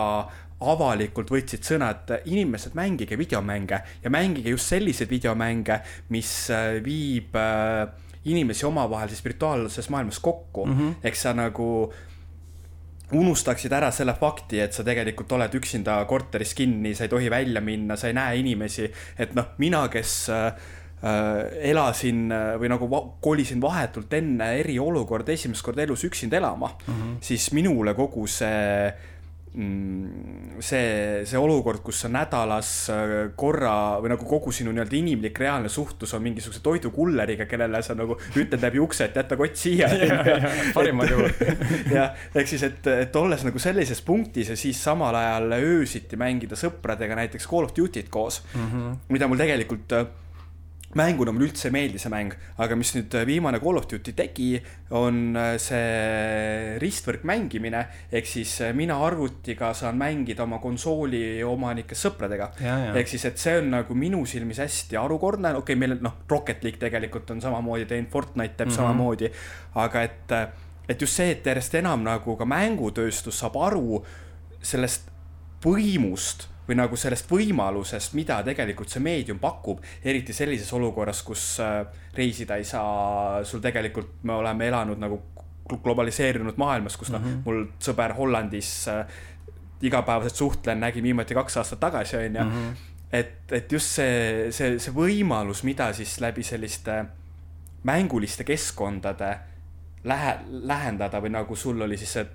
[0.59, 7.35] avalikult võtsid sõna, et inimesed, mängige videomänge ja mängige just selliseid videomänge, mis äh, viib
[7.35, 7.87] äh,
[8.25, 10.77] inimesi omavahel siis virtuaalses maailmas kokku mm.
[10.79, 10.95] -hmm.
[11.03, 11.93] eks sa nagu
[13.11, 17.61] unustaksid ära selle fakti, et sa tegelikult oled üksinda korteris kinni, sa ei tohi välja
[17.61, 18.91] minna, sa ei näe inimesi.
[19.17, 20.53] et noh, mina, kes Äh,
[21.01, 26.93] elasin äh, või nagu va kolisin vahetult enne eriolukorda esimest korda elus üksinda elama mm,
[26.93, 27.15] -hmm.
[27.23, 28.91] siis minule kogu see
[29.53, 35.39] mm, see, see olukord, kus sa nädalas äh, korra või nagu kogu sinu nii-öelda inimlik
[35.39, 39.87] reaalne suhtlus on mingisuguse toidukulleriga, kellele sa nagu ütled läbi ukse, et jäta kott siia.
[40.75, 41.31] parimal juhul.
[41.97, 46.59] jah, ehk siis, et, et olles nagu sellises punktis ja siis samal ajal öösiti mängida
[46.59, 48.97] sõpradega näiteks Call of Duty't koos mm, -hmm.
[49.15, 49.95] mida mul tegelikult
[50.97, 54.15] mänguna mulle üldse ei meeldi see mäng, aga mis nüüd äh, viimane Call of Duty
[54.17, 54.47] tegi,
[54.97, 57.83] on äh, see ristvõrk mängimine.
[58.11, 62.49] ehk siis äh, mina arvutiga saan mängida oma konsooli omanikest sõpradega.
[62.97, 66.63] ehk siis, et see on nagu minu silmis hästi harukordne, okei okay,, meil noh, Rocket
[66.65, 68.75] League tegelikult on samamoodi teinud, Fortnite teeb mm -hmm.
[68.81, 69.31] samamoodi.
[69.75, 70.31] aga et,
[70.89, 74.05] et just see, et järjest enam nagu ka mängutööstus saab aru
[74.61, 75.11] sellest
[75.61, 81.81] võimust või nagu sellest võimalusest, mida tegelikult see meedium pakub, eriti sellises olukorras, kus äh,
[82.15, 85.21] reisida ei saa, sul tegelikult, me oleme elanud nagu
[85.69, 89.05] globaliseerunud maailmas, kus noh mm -hmm., mul sõber Hollandis äh,
[89.81, 92.43] igapäevaselt suhtlen, nägin viimati kaks aastat tagasi, onju.
[92.43, 92.71] Mhm.
[93.11, 97.05] et, et just see, see, see võimalus, mida siis läbi selliste
[97.83, 99.37] mänguliste keskkondade
[100.03, 102.25] lähe, lähendada või nagu sul oli siis see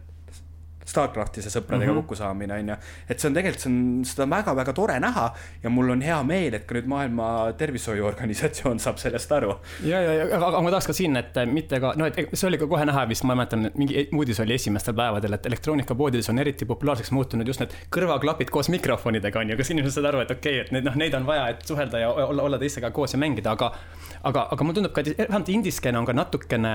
[0.85, 2.03] Starcraftise sõpradega mm -hmm.
[2.03, 2.77] kokkusaamine on ju.
[3.09, 5.27] et see on tegelikult, see on, seda on väga-väga tore näha
[5.63, 7.29] ja mul on hea meel, et ka nüüd Maailma
[7.59, 9.57] Tervishoiuorganisatsioon saab sellest aru.
[9.85, 12.49] ja, ja, ja aga, aga ma tahaks ka siin, et mitte ka, no et see
[12.49, 16.31] oli ka kohe näha vist, ma mäletan, et mingi uudis oli esimestel päevadel, et elektroonikapoodides
[16.31, 20.25] on eriti populaarseks muutunud just need kõrvaklapid koos mikrofonidega on ju, kas inimesed saavad aru,
[20.27, 22.91] et okei okay,, et need noh, neid on vaja, et suhelda ja olla, olla teistega
[22.91, 23.73] koos ja mängida, aga
[24.29, 26.73] aga, aga mulle tundub ka, et vähemalt indiskeene on ka natukene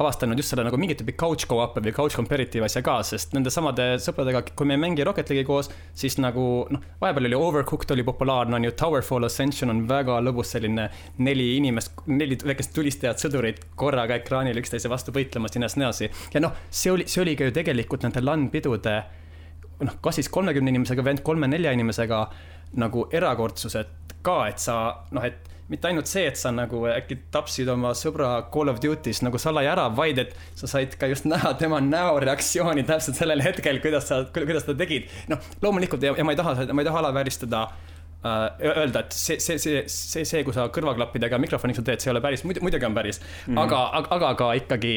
[0.00, 3.52] avastanud just selle nagu mingit tüüpi couch co-op'i või couch comparative asja ka, sest nende
[3.54, 7.94] samade sõpradega, kui me ei mängi Rocket League'i koos, siis nagu noh, vahepeal oli Overcooked
[7.94, 10.88] oli populaarne, on ju, Towerfall Ascension on väga lõbus selline
[11.22, 16.44] neli inimest, neli väikest tulistajat sõdurit korraga ekraanil üksteise vastu võitlemas ja nii edasi, ja
[16.44, 18.96] noh, see oli, see oli ka ju tegelikult nende LAN-pidude
[19.82, 22.26] noh, kas siis kolmekümne inimesega või ainult kolme-nelja inimesega
[22.80, 24.76] nagu erakordsused ka, et sa
[25.12, 29.22] noh, et mitte ainult see, et sa nagu äkki tapsid oma sõbra Call of Duty's
[29.24, 33.80] nagu salaja ära, vaid et sa said ka just näha tema näoreaktsiooni täpselt sellel hetkel,
[33.84, 35.08] kuidas sa, kuidas sa tegid.
[35.32, 39.40] noh, loomulikult ja, ja ma ei taha, ma ei taha alavääristada äh, öelda, et see,
[39.40, 42.96] see, see, see, see, kui sa kõrvaklappidega mikrofoniks teed, see ei ole päris, muidugi on
[42.98, 43.62] päris mm, -hmm.
[43.64, 44.96] aga, aga, aga ka ikkagi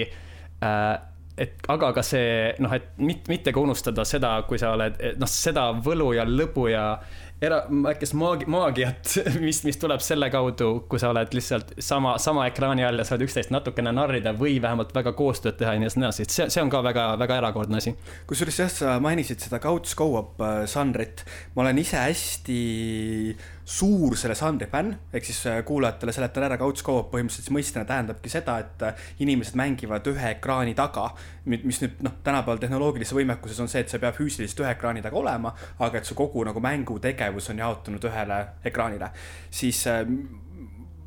[0.65, 0.95] äh,
[1.37, 5.29] et aga ka see noh, et mitte, mitte ka unustada seda, kui sa oled noh,
[5.29, 6.85] seda võlu ja lõbu ja
[7.41, 9.15] era-, väikest maagi-, maagiat,
[9.45, 13.23] mis, mis tuleb selle kaudu, kui sa oled lihtsalt sama, sama ekraani all ja saad
[13.25, 16.71] üksteist natukene narrida või vähemalt väga koostööd teha ja nii edasi, et see, see on
[16.73, 17.95] ka väga, väga erakordne asi.
[18.29, 21.25] kusjuures jah, sa mainisid seda couch go-up äh, žanrit,
[21.55, 22.59] ma olen ise hästi
[23.65, 28.29] suur selle žanri fänn, ehk siis äh, kuulajatele seletan ära, couch co-op põhimõtteliselt mõistena tähendabki
[28.29, 31.09] seda, et äh, inimesed mängivad ühe ekraani taga.
[31.45, 35.01] mis nüüd noh, tänapäeval tehnoloogilises võimekuses on see, et sa ei pea füüsiliselt ühe ekraani
[35.01, 38.39] taga olema, aga et su kogu nagu mängutegevus on jaotunud ühele
[38.69, 39.09] ekraanile.
[39.49, 40.05] siis äh,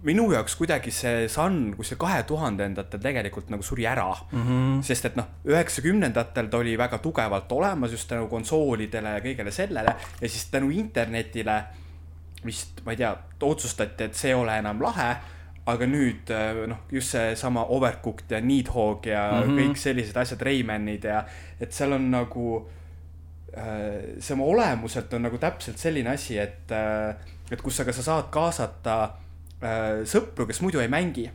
[0.02, 4.42] minu jaoks kuidagi see Sun kuskil kahe tuhandendatel tegelikult nagu suri ära mm.
[4.42, 4.82] -hmm.
[4.82, 9.94] sest et noh, üheksakümnendatel ta oli väga tugevalt olemas just tänu konsoolidele ja kõigele sellele
[10.20, 11.64] ja siis tänu internetile
[12.44, 13.10] vist, ma ei tea,
[13.42, 15.10] otsustati, et see ei ole enam lahe,
[15.68, 19.58] aga nüüd äh, noh, just seesama Overcooked ja Needhog ja mm -hmm.
[19.60, 21.24] kõik sellised asjad, Raymanid ja
[21.60, 22.46] et seal on nagu
[23.52, 27.14] äh, see oma olemuselt on nagu täpselt selline asi, et, äh,
[27.50, 28.98] et kus aga sa saad kaasata
[30.06, 31.30] sõpru, kes muidu ei mängi.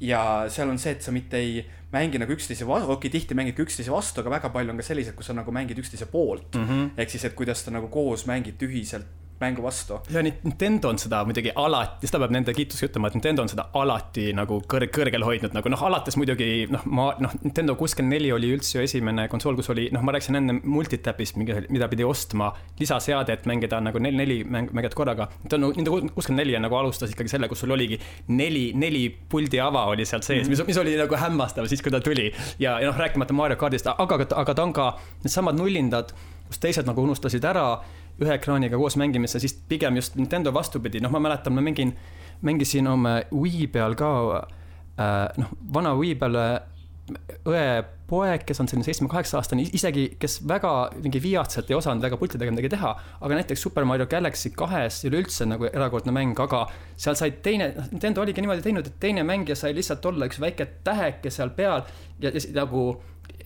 [0.00, 3.34] ja seal on see, et sa mitte ei mängi nagu üksteise vastu, okei okay,, tihti
[3.34, 6.06] mängid ka üksteise vastu, aga väga palju on ka sellised, kus sa nagu mängid üksteise
[6.06, 6.64] poolt mm.
[6.64, 6.88] -hmm.
[6.96, 9.06] ehk siis, et kuidas te nagu koos mängite ühiselt
[9.40, 9.98] mängu vastu.
[10.10, 13.66] ja Nintendo on seda muidugi alati, seda peab nende kiitusega ütlema, et Nintendo on seda
[13.80, 18.30] alati nagu kõr-, kõrgel hoidnud, nagu noh, alates muidugi noh, ma noh, Nintendo kuuskümmend neli
[18.34, 22.52] oli üldse ju esimene konsool, kus oli noh, ma rääkisin enne multitap'ist, mida pidi ostma
[22.80, 25.28] lisaseade, et mängida nagu neli, neli mäng, mängijat korraga.
[25.42, 29.86] Nintendo, Nintendo kuuskümmend neli nagu alustas ikkagi selle, kus sul oligi neli, neli puldi ava
[29.90, 30.62] oli seal sees mm, -hmm.
[30.62, 32.30] mis, mis oli nagu hämmastav siis, kui ta tuli.
[32.58, 34.88] ja, ja noh, rääkimata Mario kardist, aga, aga ta on ka
[35.24, 36.14] needsamad nullindad,
[36.48, 37.66] kus teised nagu unustasid ära
[38.22, 41.94] ühe ekraaniga koos mängimisse, siis pigem just Nintendo vastupidi, noh, ma mäletan, ma mängin,
[42.46, 46.54] mängisin oma Wii peal ka äh,, noh, vana Wii peal äh,
[47.44, 47.66] õe
[48.08, 50.70] poeg, kes on selline seitsme-kaheksa aastane, isegi kes väga
[51.02, 52.92] mingi viiatselt ei osanud väga pultidega midagi teha,
[53.24, 57.88] aga näiteks Super Mario Galaxy kahes üleüldse nagu erakordne mäng, aga seal sai teine, noh,
[57.92, 61.84] Nintendo oligi niimoodi teinud, et teine mängija sai lihtsalt olla üks väike täheke seal peal
[62.20, 62.86] ja, ja nagu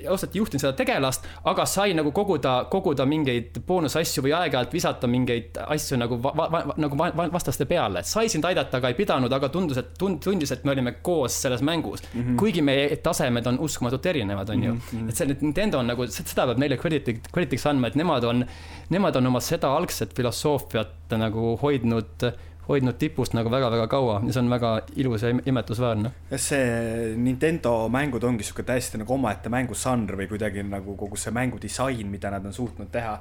[0.07, 5.59] ausalt juhtinud seda tegelast, aga sai nagu koguda, koguda mingeid boonusasju või aeg-ajalt visata mingeid
[5.64, 8.05] asju nagu va, va, nagu va, vastaste peale.
[8.07, 11.41] sai sind aidata, aga ei pidanud, aga tundus, et tund-, tundis, et me olime koos
[11.43, 12.20] selles mängus mm.
[12.20, 12.37] -hmm.
[12.39, 14.81] kuigi meie tasemed on uskumatult erinevad, on ju mm.
[14.81, 15.09] -hmm.
[15.09, 18.45] et see Nintendo on nagu, seda peab neile credit'i, credit'iks andma, et nemad on,
[18.89, 22.31] nemad on oma seda algset filosoofiat nagu hoidnud
[22.69, 26.12] hoidnud tipust nagu väga-väga kaua ja see on väga ilus ja imetlusväärne.
[26.31, 31.35] jah, see Nintendo mängud ongi sihuke täiesti nagu omaette mängužanr või kuidagi nagu kogu see
[31.35, 33.19] mängudisain, mida nad on suutnud teha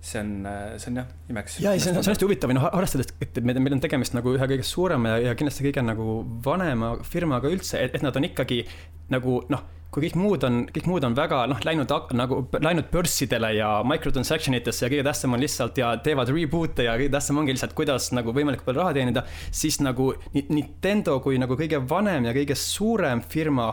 [0.00, 0.30] see on,
[0.80, 1.58] see on jah, imeks.
[1.60, 4.16] ja ei, see on, see on hästi huvitav, noh arvestades, et meil, meil on tegemist
[4.16, 8.16] nagu ühe kõige suurema ja, ja kindlasti kõige nagu vanema firmaga üldse, et, et nad
[8.16, 8.62] on ikkagi
[9.12, 13.52] nagu noh kui kõik muud on, kõik muud on väga noh, läinud nagu läinud börssidele
[13.56, 17.56] ja microtransaction itesse ja kõige tähtsam on lihtsalt ja teevad reboot'e ja kõige tähtsam ongi
[17.56, 22.36] lihtsalt, kuidas nagu võimalikult palju raha teenida, siis nagu Nintendo kui nagu kõige vanem ja
[22.36, 23.72] kõige suurem firma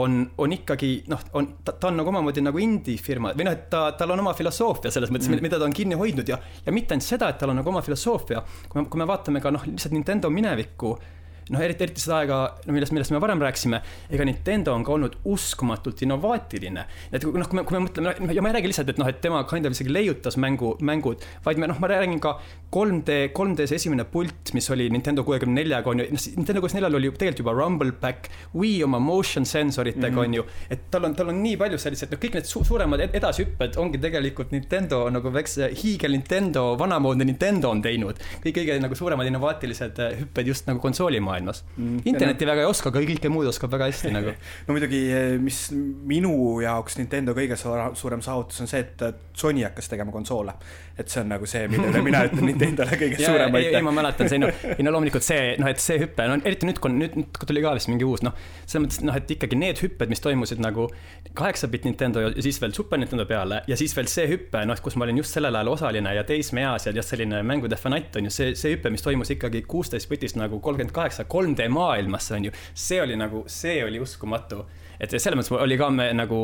[0.00, 3.84] on, on ikkagi noh, on, ta, on nagu omamoodi nagu indie-firma või noh, et ta,
[3.98, 6.96] tal on oma filosoofia selles mõttes mm., mida ta on kinni hoidnud ja, ja mitte
[6.96, 9.66] ainult seda, et tal on nagu oma filosoofia, kui me, kui me vaatame ka noh,
[9.68, 10.94] lihtsalt Nintendo minevikku
[11.50, 13.80] noh, eriti, eriti seda aega, no millest, millest me varem rääkisime,
[14.12, 16.86] ega Nintendo on ka olnud uskumatult innovaatiline.
[17.10, 19.20] et noh, kui me, kui me mõtleme, ja ma ei räägi lihtsalt, et noh, et
[19.22, 22.36] tema kind of isegi leiutas mängu, mängud, vaid me noh, ma räägin ka
[22.70, 26.84] 3D, 3D see esimene pult, mis oli Nintendo kuuekümne neljaga on ju, noh, Nintendo kuuekümne
[26.84, 30.28] neljal oli ju tegelikult juba Rumble Pack, Wii oma motion sensoritega mm -hmm.
[30.28, 33.02] on ju, et tal on, tal on nii palju selliseid, noh, kõik need su suuremad
[33.10, 38.16] edasihüpped ongi tegelikult Nintendo nagu väikse hiigel Nintendo, vanamoodne Nintendo on teinud.
[38.44, 42.02] kõik kõige nagu suuremad innovaatilised äh, hüpped just nagu konsolimaailmas maailmas mm..
[42.04, 42.52] internetti no.
[42.52, 44.34] väga ei oska, aga kõike muud oskab väga hästi nagu.
[44.66, 45.00] no muidugi,
[45.42, 46.34] mis minu
[46.64, 50.54] jaoks Nintendo kõige suurem saavutus on see, et Sony hakkas tegema konsoole.
[51.00, 53.78] et see on nagu see, millele mina ütlen Nintendole kõige suurem aitäh.
[53.78, 56.68] ei, ma mäletan, see no, ei no loomulikult see, noh, et see hüpe, no eriti
[56.68, 58.36] nüüd, kui nüüd, nüüd tuli ka vist mingi uus, noh,
[58.66, 60.90] selles mõttes, noh, et ikkagi need hüpped, mis toimusid nagu
[61.38, 64.82] kaheksa bitt Nintendo ja siis veel Super Nintendo peale ja siis veel see hüpe, noh,
[64.84, 68.34] kus ma olin just sellel ajal osaline ja teismeeas ja selline mängude fanatt on ju
[68.34, 72.52] see, see hüpe, mis toimus ikkagi kuusteist bitist nagu kolmkümmend kaheksa 3D maailmasse, on ju.
[72.74, 74.66] see oli nagu, see oli uskumatu.
[75.00, 76.42] et selles mõttes oli ka me nagu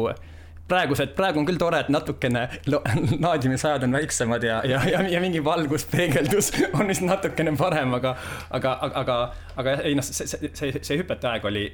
[0.66, 5.42] praegused, praegu on küll tore, et natukene laadimisajad on väiksemad ja, ja, ja, ja mingi
[5.44, 8.16] valguspeegeldus on vist natukene parem, aga,
[8.58, 8.72] aga,
[9.02, 9.18] aga,
[9.62, 11.66] aga ei noh, see, see, see, see hüpete aeg oli,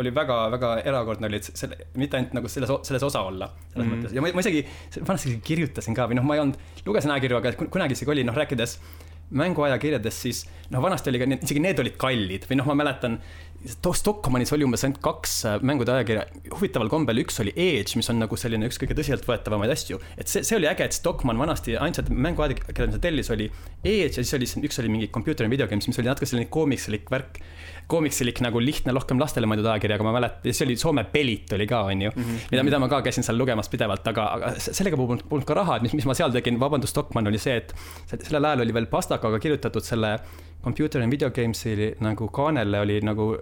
[0.00, 4.06] oli väga-väga erakordne, oli selle, mitte ainult nagu selles, selles osa olla, selles mm -hmm.
[4.06, 4.64] mõttes ja ma, ma isegi,
[5.02, 8.24] vanasti isegi kirjutasin ka või noh, ma ei olnud, lugesin ajakirju, aga kunagi isegi oli
[8.24, 8.78] noh, rääkides
[9.30, 13.18] mänguajakirjadest, siis noh, vanasti oli ka need, isegi need olid kallid või noh, ma mäletan
[13.66, 18.20] Stockmannis oli umbes ainult kaks äh, mängude ajakirja, huvitaval kombel üks oli Edge, mis on
[18.22, 19.98] nagu selline üks kõige tõsiseltvõetavamaid asju.
[20.14, 23.48] et see, see oli äge, et Stockmann vanasti ainsad mänguajakirjad, mis ta tellis, oli
[23.82, 26.50] Edge ja siis oli, üks oli mingi Computer and Video Games, mis oli natuke selline
[26.54, 27.42] koomiksilik värk.
[27.88, 31.66] Koomiksilik nagu lihtne, rohkem lastele mõeldud ajakiri, aga ma mäletan, see oli Soome Pelit oli
[31.68, 32.24] ka, on ju mm.
[32.24, 32.50] -hmm.
[32.52, 35.78] mida, mida ma ka käisin seal lugemas pidevalt, aga, aga sellega polnud, polnud ka raha,
[35.78, 37.72] et mis, mis ma seal tegin, vabandust, Stockmann oli see, et
[38.12, 40.18] sellel ajal oli veel pastakaga kirjutatud selle
[40.64, 43.32] Computer and Video Games'i nagu kaanele oli nagu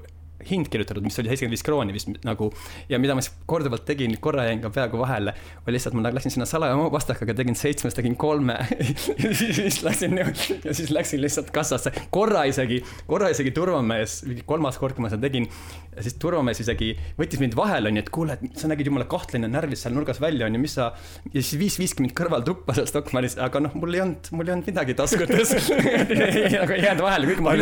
[0.51, 2.51] hind kirjutatud, mis oli seitsekümmend viis krooni vist nagu.
[2.89, 5.35] ja mida ma siis korduvalt tegin, korra jäin ka peaaegu vahele,
[5.65, 8.59] oli lihtsalt ma läksin sinna salaja oma pastakaga, tegin seitsmest, tegin kolme
[9.23, 14.97] ja siis läksin ja siis läksin lihtsalt kassasse, korra isegi, korra isegi turvamees, kolmas kord,
[14.97, 15.49] kui ma seda tegin.
[15.97, 19.49] ja siis turvamees isegi võttis mind vahele, onju, et kuule, et sa nägid jumala kahtlane
[19.51, 20.93] närvis seal nurgas välja, onju, mis sa.
[21.33, 24.51] ja siis viis, viiski mind kõrval tuppa seal Stockmannis, aga noh, mul ei olnud, mul
[24.51, 27.55] ei olnud midagi taskutes nagu ei jäänud vahele, kõik ma.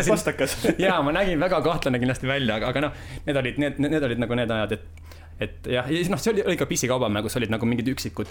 [0.85, 4.25] jaa, ma nägin väga kahtlane kindlasti välja, aga aga noh, need olid, need, need olid
[4.25, 5.15] nagu need ajad, et,
[5.47, 8.31] et jah, ja siis noh, see oli, oli ka PC-kaubamaja, kus olid nagu mingid üksikud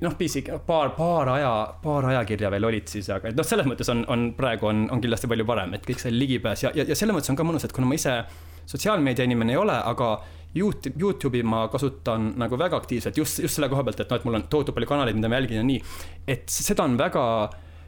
[0.00, 1.50] noh, PC, paar, paar aja,
[1.82, 5.28] paar ajakirja veel olid siis, aga noh, selles mõttes on, on praegu on, on kindlasti
[5.30, 7.74] palju parem, et kõik see ligipääs ja, ja, ja selles mõttes on ka mõnus, et
[7.76, 8.16] kuna ma ise
[8.70, 10.14] sotsiaalmeedia inimene ei ole, aga
[10.54, 14.28] Youtube, Youtube'i ma kasutan nagu väga aktiivselt just, just selle koha pealt, et noh, et
[14.28, 15.82] mul on tohutu palju kanaleid, mida ma jälgin ja nii.
[16.36, 17.24] et seda on väga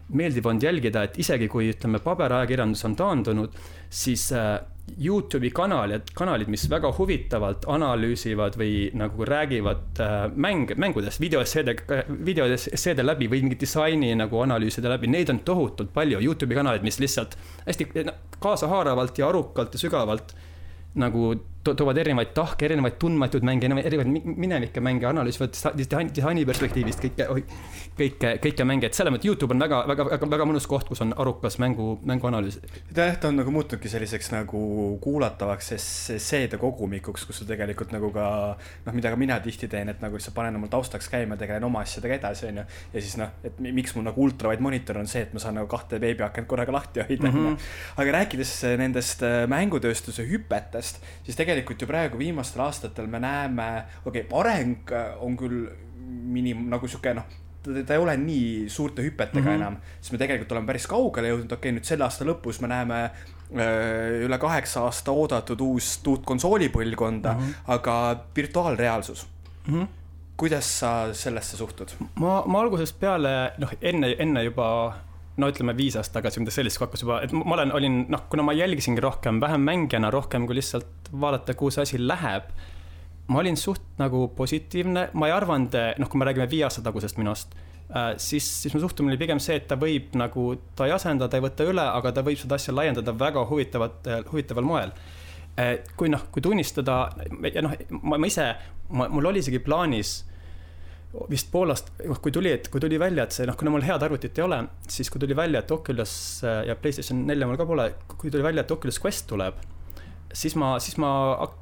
[0.08, 3.56] meeldiv olnud jälgida, et isegi kui ütleme, paberajakirjandus on taandunud,
[3.90, 4.58] siis äh,
[5.02, 11.74] Youtube'i kanalid, kanalid, mis väga huvitavalt analüüsivad või nagu räägivad äh, mäng, mängudest, videoesseede,
[12.28, 16.22] videoesseede läbi või mingi disaini nagu analüüside läbi, neid on tohutult palju.
[16.22, 17.34] Youtube'i kanalid, mis lihtsalt
[17.66, 17.90] hästi
[18.38, 20.36] kaasahaaravalt ja arukalt ja sügavalt
[20.96, 21.34] nagu
[21.74, 27.26] toovad erinevaid tahke, erinevaid tundmatuid mänge, erinevaid minevikke mänge, analüüsivad disaini perspektiivist kõike,
[27.98, 31.02] kõike, kõike mänge, et selles mõttes Youtube on väga, väga, väga, väga mõnus koht, kus
[31.04, 32.60] on arukas mängu, mänguanalüüs.
[32.96, 34.60] jah, ta on nagu muutunudki selliseks nagu
[35.02, 38.28] kuulatavaks esseede kogumikuks, kus sul tegelikult nagu ka
[38.86, 41.82] noh, mida ka mina tihti teen, et nagu lihtsalt panen omal taustaks käima, tegelen oma
[41.86, 42.66] asjadega edasi, onju.
[42.94, 45.70] ja siis noh, et miks mul nagu ultrawide monitor on see, et ma saan nagu
[45.70, 47.46] kahte veebiakent korraga lahti hoida, onju.
[47.56, 47.68] Mhm.
[48.02, 53.70] aga rääkides nendest mängutööstuse hüpetest, siis tegelikult tegelikult ju praegu viimastel aastatel me näeme,
[54.04, 55.66] okei okay,, areng äh, on küll
[56.06, 57.26] minim-, nagu sihuke noh,
[57.66, 59.62] ta ei ole nii suurte hüpetega mm -hmm.
[59.62, 62.70] enam, siis me tegelikult oleme päris kaugele jõudnud, okei okay,, nüüd selle aasta lõpus me
[62.70, 67.70] näeme äh, üle kaheksa aasta oodatud uus, uut konsoolipõlvkonda mm, -hmm.
[67.78, 69.26] aga virtuaalreaalsus
[69.66, 69.74] mm.
[69.74, 69.94] -hmm
[70.36, 71.88] kuidas sa sellesse suhtud?
[72.14, 74.66] ma, ma algusest peale, noh, enne, enne juba
[75.40, 78.24] no ütleme viis aastat tagasi, midagi sellist, kui hakkas juba, et ma olen, olin noh,
[78.32, 82.50] kuna ma jälgisingi rohkem, vähem mängijana, rohkem kui lihtsalt vaadata, kuhu see asi läheb.
[83.26, 87.18] ma olin suht nagu positiivne, ma ei arvanud, noh, kui me räägime viie aasta tagusest
[87.18, 87.56] minust
[87.90, 91.26] äh,, siis, siis mu suhtumine oli pigem see, et ta võib nagu, ta ei asenda,
[91.28, 94.94] ta ei võta üle, aga ta võib seda asja laiendada väga huvitavat, huvitaval moel
[95.58, 95.82] äh,.
[95.98, 97.00] kui noh, kui tunnistada
[97.50, 97.74] ja noh,
[98.06, 98.52] ma ise,
[98.94, 100.20] mul oli isegi plaanis
[101.30, 104.02] vist Poolast, noh, kui tuli, et kui tuli välja, et see noh, kuna mul head
[104.04, 104.58] arvutit ei ole,
[104.90, 106.12] siis kui tuli välja, et Oculus
[106.44, 109.58] äh, ja Playstation nelja mul ka pole, kui tuli välja, et Oculus Quest tuleb,
[110.36, 111.10] siis ma, siis ma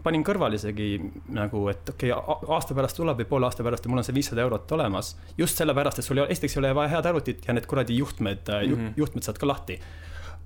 [0.05, 0.97] panin kõrvale isegi
[1.37, 4.17] nagu, et okei okay,, aasta pärast tuleb või poole aasta pärast ja mul on see
[4.17, 5.15] viissada eurot olemas.
[5.39, 7.99] just sellepärast, et sul ei ole, esiteks ei ole vaja head arvutit ja need kuradi
[7.99, 8.93] juhtmed mm, -hmm.
[8.97, 9.79] juhtmed saad ka lahti.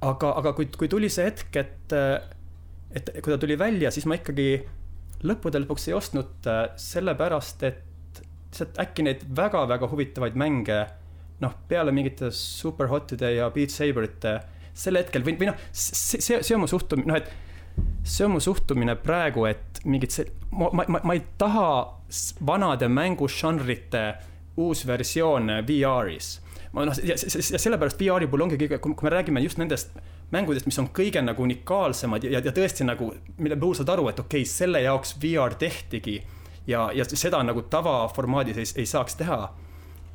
[0.00, 1.92] aga, aga kui, kui tuli see hetk, et,
[2.92, 4.50] et kui ta tuli välja, siis ma ikkagi
[5.26, 7.87] lõppude lõpuks ei ostnud äh, sellepärast, et
[8.48, 10.86] lihtsalt äkki neid väga-väga huvitavaid mänge,
[11.42, 14.38] noh, peale mingite superhotide ja Beat Saberite
[14.78, 17.30] sel hetkel või, või noh, see, see, see on mu suhtumine, noh, et
[18.08, 21.68] see on mu suhtumine praegu, et mingid see, ma, ma, ma, ma ei taha
[22.46, 24.04] vanade mängužanrite
[24.58, 26.38] uusversioone VR-is.
[26.72, 29.94] ma noh, ja, ja sellepärast VR-i puhul ongi kõige, kui me räägime just nendest
[30.34, 34.20] mängudest, mis on kõige nagu unikaalsemad ja, ja tõesti nagu, mille puhul saad aru, et
[34.20, 36.18] okei okay,, selle jaoks VR tehtigi
[36.68, 39.40] ja, ja seda nagu tavaformaadis ei, ei saaks teha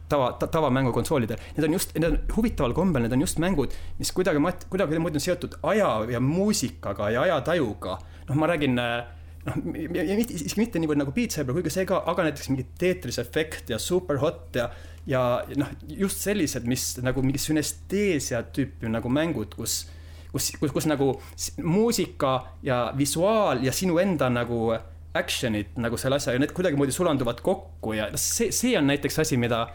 [0.09, 1.41] tava ta,, tavamängukonsoolidel.
[1.57, 5.25] Need on just, need on huvitaval kombel, need on just mängud, mis kuidagi, kuidagimoodi on
[5.27, 7.97] seotud aja ja muusikaga ja ajatajuga.
[8.29, 12.27] noh, ma räägin noh, mitte, isegi mitte niivõrd nagu Beat Saber, kuigi see ka, aga
[12.29, 14.69] näiteks mingi Tetris efekt ja Superhot ja,
[15.09, 15.23] ja
[15.59, 19.83] noh, just sellised, mis nagu mingi sünesteesia tüüpi nagu mängud, kus,
[20.31, 21.13] kus, kus, kus nagu
[21.63, 24.71] muusika ja visuaal ja sinu enda nagu
[25.13, 29.37] action'id nagu selle asja ja need kuidagimoodi sulanduvad kokku ja see, see on näiteks asi,
[29.37, 29.67] mida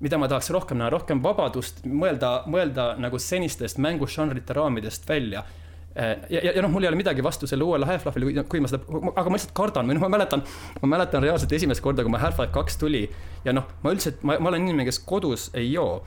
[0.00, 5.44] mida ma tahaks rohkem näha, rohkem vabadust mõelda, mõelda nagu senistest mängužanrite raamidest välja.
[5.96, 8.82] Ja, ja, ja noh, mul ei ole midagi vastu selle uuele Half-Life'ile, kui ma seda,
[9.14, 10.42] aga ma lihtsalt kardan või noh, ma mäletan,
[10.82, 13.06] ma mäletan reaalselt esimest korda, kui ma Half-Life kaks tuli
[13.46, 16.02] ja noh, ma üldiselt, ma, ma olen inimene, kes kodus ei joo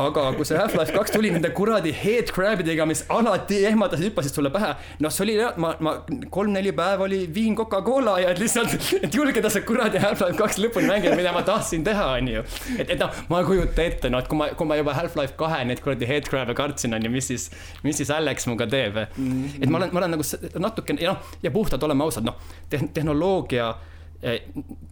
[0.00, 4.70] aga kui see Half-Life kaks tuli nende kuradi headcrabidega, mis alati ehmatasid, hüppasid sulle pähe.
[5.04, 5.92] noh, see oli, ma, ma
[6.32, 8.72] kolm-neli päeva oli viin Coca-Cola ja et lihtsalt,
[9.04, 12.44] et julgeda see kuradi Half-Life kaks lõpuni mängida, mida ma tahtsin teha, onju.
[12.78, 15.36] et, et noh, ma ei kujuta ette, noh, et kui ma, kui ma juba Half-Life
[15.40, 17.50] kahe neid kuradi headcrab'e kartsin, onju, mis siis,
[17.84, 19.28] mis siis Alex minuga teeb mm.
[19.28, 19.60] -hmm.
[19.60, 20.28] et ma olen, ma olen nagu
[20.68, 22.40] natukene, ja noh, ja puhtalt oleme ausad, noh,
[22.70, 23.74] tehnoloogia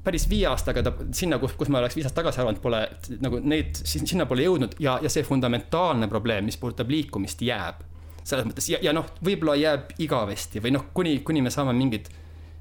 [0.05, 2.81] päris viie aastaga ta sinna, kus, kus ma oleks viis aastat tagasi arvanud, pole
[3.23, 7.85] nagu neid, sinna pole jõudnud ja, ja see fundamentaalne probleem, mis puudutab liikumist, jääb.
[8.27, 12.11] selles mõttes ja, ja noh, võib-olla jääb igavesti või noh, kuni, kuni me saame mingid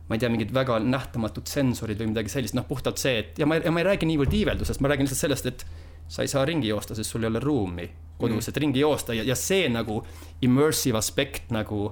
[0.10, 3.46] ma ei tea, mingid väga nähtamatud sensorid või midagi sellist, noh puhtalt see, et ja
[3.50, 5.66] ma, ja ma ei räägi niivõrd iiveldusest, ma räägin lihtsalt sellest, et
[6.10, 7.86] sa ei saa ringi joosta, sest sul ei ole ruumi
[8.20, 10.02] kodus mm., et ringi joosta ja, ja see nagu
[10.46, 11.92] immersive aspekt nagu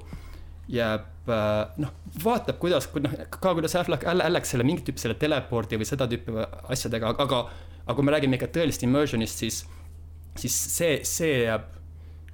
[0.71, 1.93] jääb äh, noh,
[2.23, 6.35] vaatab, kuidas, noh, ka kuidas Alex selle mingit tüüpi selle telepordi või seda tüüpi
[6.67, 7.41] asjadega, aga,
[7.85, 9.63] aga kui me räägime ikka tõelist immersion'ist, siis,
[10.37, 11.73] siis see, see jääb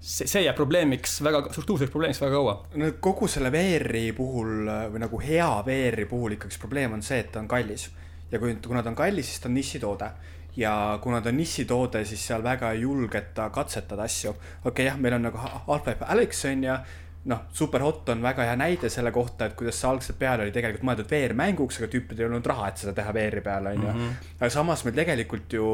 [0.03, 2.55] see, see jääb probleemiks väga, struktuurseks probleemiks väga kaua.
[2.79, 7.31] no kogu selle VR-i puhul või nagu hea VR-i puhul ikkagi probleem on see, et
[7.31, 7.89] ta on kallis.
[8.31, 10.09] ja kui, kuna ta on kallis, siis ta on nišitoode.
[10.57, 14.34] ja kuna ta on nišitoode, siis seal väga ei julgeta katsetada asju.
[14.34, 16.77] okei okay,, jah, meil on nagu Half-Life Alyx on ju
[17.26, 20.84] noh, Superhot on väga hea näide selle kohta, et kuidas see algselt peale oli tegelikult
[20.89, 23.93] mõeldud VR-mänguks, aga tüüpidel ei olnud raha, et seda teha VR-i peal, on ju.
[23.93, 24.17] Mhm.
[24.39, 25.69] aga samas meil tegelikult ju,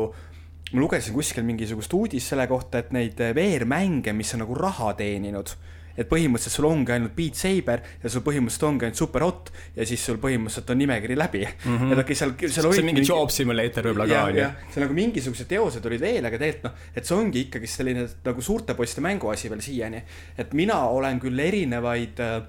[0.71, 5.55] ma lugesin kuskil mingisugust uudist selle kohta, et neid VR-mänge, mis on nagu raha teeninud
[5.99, 9.87] et põhimõtteliselt sul ongi ainult Beat Saber ja sul põhimõtteliselt ongi ainult Super Hot ja
[9.89, 11.75] siis sul põhimõtteliselt on nimekiri läbi mm.
[11.75, 11.93] -hmm.
[11.93, 14.47] et okei seal, seal see on mingi job simulator võib-olla ka on ju.
[14.71, 18.45] seal nagu mingisugused teosed olid veel, aga tegelikult noh, et see ongi ikkagi selline nagu
[18.45, 20.03] suurte poiste mänguasi veel siiani.
[20.37, 22.41] et mina olen küll erinevaid äh,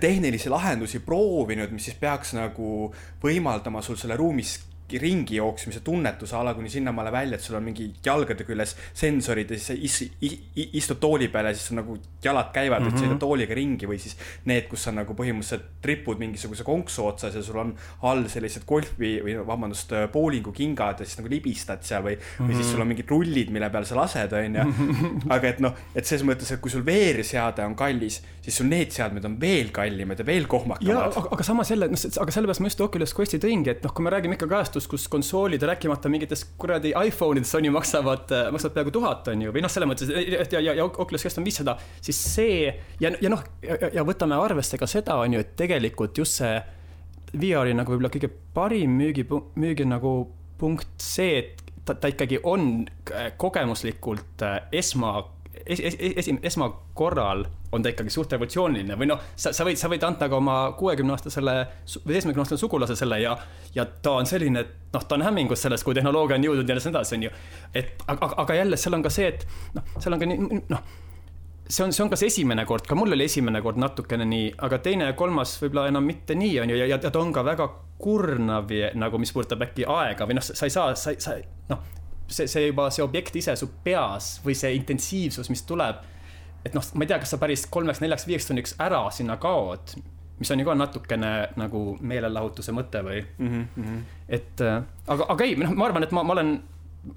[0.00, 4.60] tehnilisi lahendusi proovinud, mis siis peaks nagu võimaldama sul selle ruumis
[5.00, 9.58] ringi jooksmise tunnetuse ala kuni sinnamaale välja, et sul on mingi jalgade küljes sensorid ja
[9.58, 10.36] siis sa is, is,
[10.80, 12.98] istud tooli peale, siis nagu jalad käivad mm, -hmm.
[12.98, 17.34] et sõidad tooliga ringi või siis need, kus sa nagu põhimõtteliselt tripud mingisuguse konksu otsas
[17.34, 22.04] ja sul on all sellised golfi või vabandust, bowlingu kingad ja siis nagu libistad seal
[22.04, 22.50] või mm, -hmm.
[22.50, 24.68] või siis sul on mingid rullid, mille peal sa lased, onju.
[25.36, 28.92] aga et noh, et selles mõttes, et kui sul VR-seade on kallis, siis sul need
[28.92, 31.16] seadmed on veel kallimad ja veel kohmakamad.
[31.16, 34.04] aga, aga samas jälle, noh, aga sellepärast ma just Oculus Questi tõingi, et noh, kui
[34.04, 38.30] me räägime ikka kajastust kasutus, kus konsoolid, rääkimata mingitest kuradi iPhone idest on ju, maksavad,
[38.52, 41.40] maksavad peaaegu tuhat, on ju, või noh, selles mõttes, et ja, ja, ja Oculus Quest
[41.40, 42.70] on viissada, siis see
[43.00, 43.42] ja, ja noh,
[43.92, 46.54] ja võtame arvesse ka seda, on ju, et tegelikult just see
[47.32, 49.26] VR-i nagu võib-olla kõige parim müügi,
[49.60, 50.14] müügi nagu
[50.60, 52.86] punkt see, et ta, ta ikkagi on
[53.36, 55.18] kogemuslikult esma
[55.66, 59.90] es, es, esim-, esmakorral on ta ikkagi suht revolutsiooniline või noh, sa, sa võid, sa
[59.92, 61.54] võid anda ka oma kuuekümne-aastasele
[62.04, 63.36] või seitsmekümne aastasele sugulasele ja,
[63.74, 66.78] ja ta on selline, et noh, ta on hämmingus sellest, kui tehnoloogia on jõudnud ja
[66.78, 67.36] nii edasi, on ju.
[67.74, 69.46] et aga, aga jälle seal on ka see, et
[69.78, 70.84] noh, seal on ka nii, noh
[71.72, 74.78] see on, see on kas esimene kord, ka mul oli esimene kord natukene nii, aga
[74.84, 77.68] teine ja kolmas võib-olla enam mitte nii, on ju, ja, ja ta on ka väga
[78.02, 81.38] kurnav nagu, mis puudutab äkki aega või noh, sa ei saa, sa, sa
[81.70, 81.84] noh,
[82.32, 86.02] see, see juba, see objekt ise su peas või see intensiivsus, mis tuleb.
[86.64, 89.96] et noh, ma ei tea, kas sa päris kolmeks-neljaks-viieks tunniks ära sinna kaod,
[90.38, 93.64] mis on ju ka natukene nagu meelelahutuse mõte või mm.
[93.76, 94.04] -hmm.
[94.28, 96.52] et äh, aga, aga ei, noh, ma arvan, et ma, ma olen,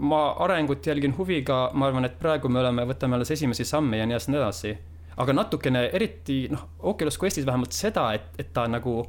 [0.02, 4.06] ma arengut jälgin huviga, ma arvan, et praegu me oleme, võtame alles esimesi samme ja
[4.10, 4.74] nii edasi, nii edasi.
[5.18, 9.04] aga natukene, eriti noh, Oculus Questis vähemalt seda, et, et ta nagu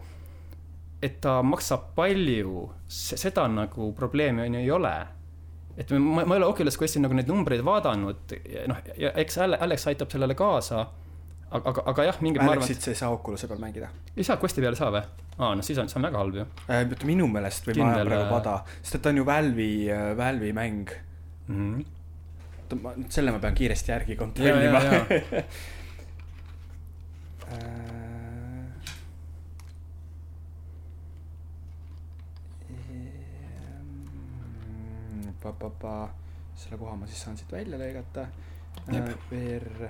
[1.02, 4.94] et ta maksab palju, seda nagu probleemi on ju ei ole
[5.76, 8.16] et ma, ma ei ole Oculus Questi nagu neid numbreid vaadanud,
[8.70, 10.78] noh, ja eks Alex aitab sellele kaasa.
[11.50, 12.42] aga, aga, aga jah, mingid.
[12.42, 13.88] Alexit sa ei saa Oculus'e peal mängida.
[14.16, 15.04] ei saa, Questi peal ei saa või?
[15.36, 16.82] aa, no siis on, see on väga halb ju äh,.
[17.04, 19.74] minu meelest või Kindel, ma ajan praegu äh, pada, sest et ta on ju Valve'i,
[19.92, 20.86] äh, Valve'i mäng
[21.48, 21.56] mm.
[21.56, 21.78] -hmm.
[22.80, 24.80] ma, selle ma pean kiiresti järgi kontrollima.
[35.42, 36.08] pa-pa-pa,
[36.54, 38.26] selle koha ma siis saan siit välja lõigata.
[39.30, 39.88] VR.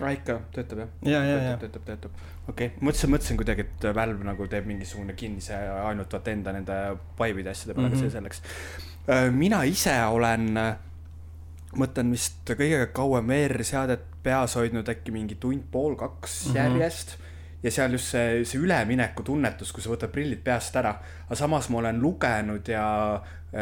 [0.00, 0.94] Aa ikka, töötab jah?
[1.06, 1.56] ja, ja, ja.
[1.60, 6.34] töötab, töötab, okei okay., mõtlesin, mõtlesin kuidagi, et Valve nagu teeb mingisugune kinnise ainult vaata
[6.34, 6.78] enda nende
[7.20, 8.00] Vive'ide asjade peale mm, -hmm.
[8.00, 8.42] see selleks.
[9.08, 10.48] Äh, mina ise olen,
[11.78, 16.56] mõtlen vist kõige kauem VR-seadet peas hoidnud äkki mingi tund-pool, kaks mm -hmm.
[16.56, 17.18] järjest
[17.64, 20.94] ja seal just see, see ülemineku tunnetus, kui sa võtad prillid peast ära.
[21.24, 22.84] aga samas ma olen lugenud ja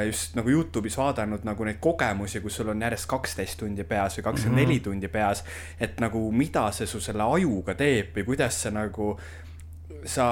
[0.06, 4.26] just nagu Youtube'is vaadanud nagu neid kogemusi, kus sul on järjest kaksteist tundi peas või
[4.30, 4.84] kakskümmend neli mhm.
[4.88, 5.44] tundi peas.
[5.80, 9.12] et nagu mida see su selle ajuga teeb või kuidas see nagu
[10.04, 10.26] sa,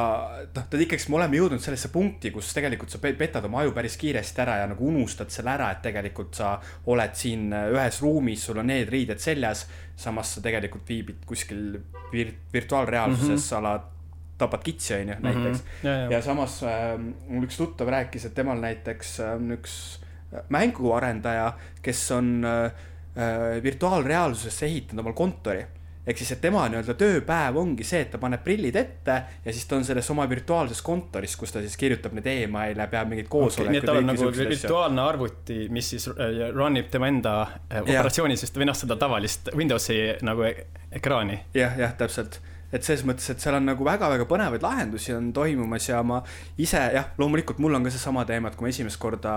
[0.55, 3.97] noh, ta ikkagi, me oleme jõudnud sellesse punkti, kus tegelikult sa petad oma aju päris
[4.01, 6.57] kiiresti ära ja nagu unustad selle ära, et tegelikult sa
[6.91, 9.67] oled siin ühes ruumis, sul on need riided seljas.
[10.01, 11.81] samas sa tegelikult viibid kuskil
[12.13, 13.59] vir virtuaalreaalsuses mm, -hmm.
[13.59, 13.91] ala
[14.39, 15.23] tapad kitsi, onju, mhm.
[15.23, 15.67] näiteks mm.
[15.67, 15.87] -hmm.
[15.87, 16.11] Ja, ja.
[16.11, 16.99] ja samas äh,
[17.29, 20.01] mul üks tuttav rääkis, et temal näiteks on äh, üks
[20.49, 21.53] mänguarendaja,
[21.83, 25.67] kes on äh, äh, virtuaalreaalsusesse ehitanud omal kontori
[26.07, 29.67] ehk siis, et tema nii-öelda tööpäev ongi see, et ta paneb prillid ette ja siis
[29.69, 33.69] ta on selles oma virtuaalses kontoris, kus ta siis kirjutab neid email'e, peab mingeid koosolekuid
[33.69, 33.75] okay,.
[33.75, 36.09] nii et tal on nagu virtuaalne arvuti, mis siis
[36.57, 40.71] run ib tema enda äh, operatsioonisüsteemi, noh seda tavalist Windowsi nagu e-,
[41.01, 41.67] ekraani ja,.
[41.67, 42.41] jah, jah, täpselt
[42.71, 46.21] et selles mõttes, et seal on nagu väga-väga põnevaid lahendusi on toimumas ja ma
[46.61, 49.35] ise jah, loomulikult mul on ka seesama teema, et kui ma esimest korda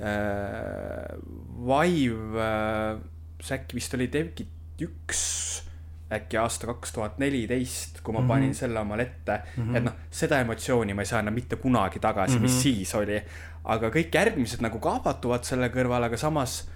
[0.00, 1.16] äh,
[1.60, 3.02] Vive äh,,
[3.42, 5.20] see äkki vist oli Devkit üks
[6.12, 8.28] äkki aasta kaks tuhat neliteist, kui ma mm -hmm.
[8.28, 9.62] panin selle omale ette mm.
[9.62, 9.76] -hmm.
[9.76, 12.42] et noh, seda emotsiooni ma ei saa enam mitte kunagi tagasi mm, -hmm.
[12.42, 12.60] mis mhm.
[12.60, 13.22] siis oli.
[13.64, 16.70] aga kõik järgmised nagu kaabatuvad selle kõrval, aga samas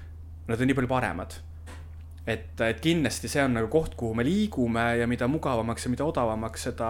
[0.49, 1.33] nad on nii palju paremad
[2.27, 6.07] et, et kindlasti see on nagu koht, kuhu me liigume ja mida mugavamaks ja mida
[6.09, 6.89] odavamaks, seda,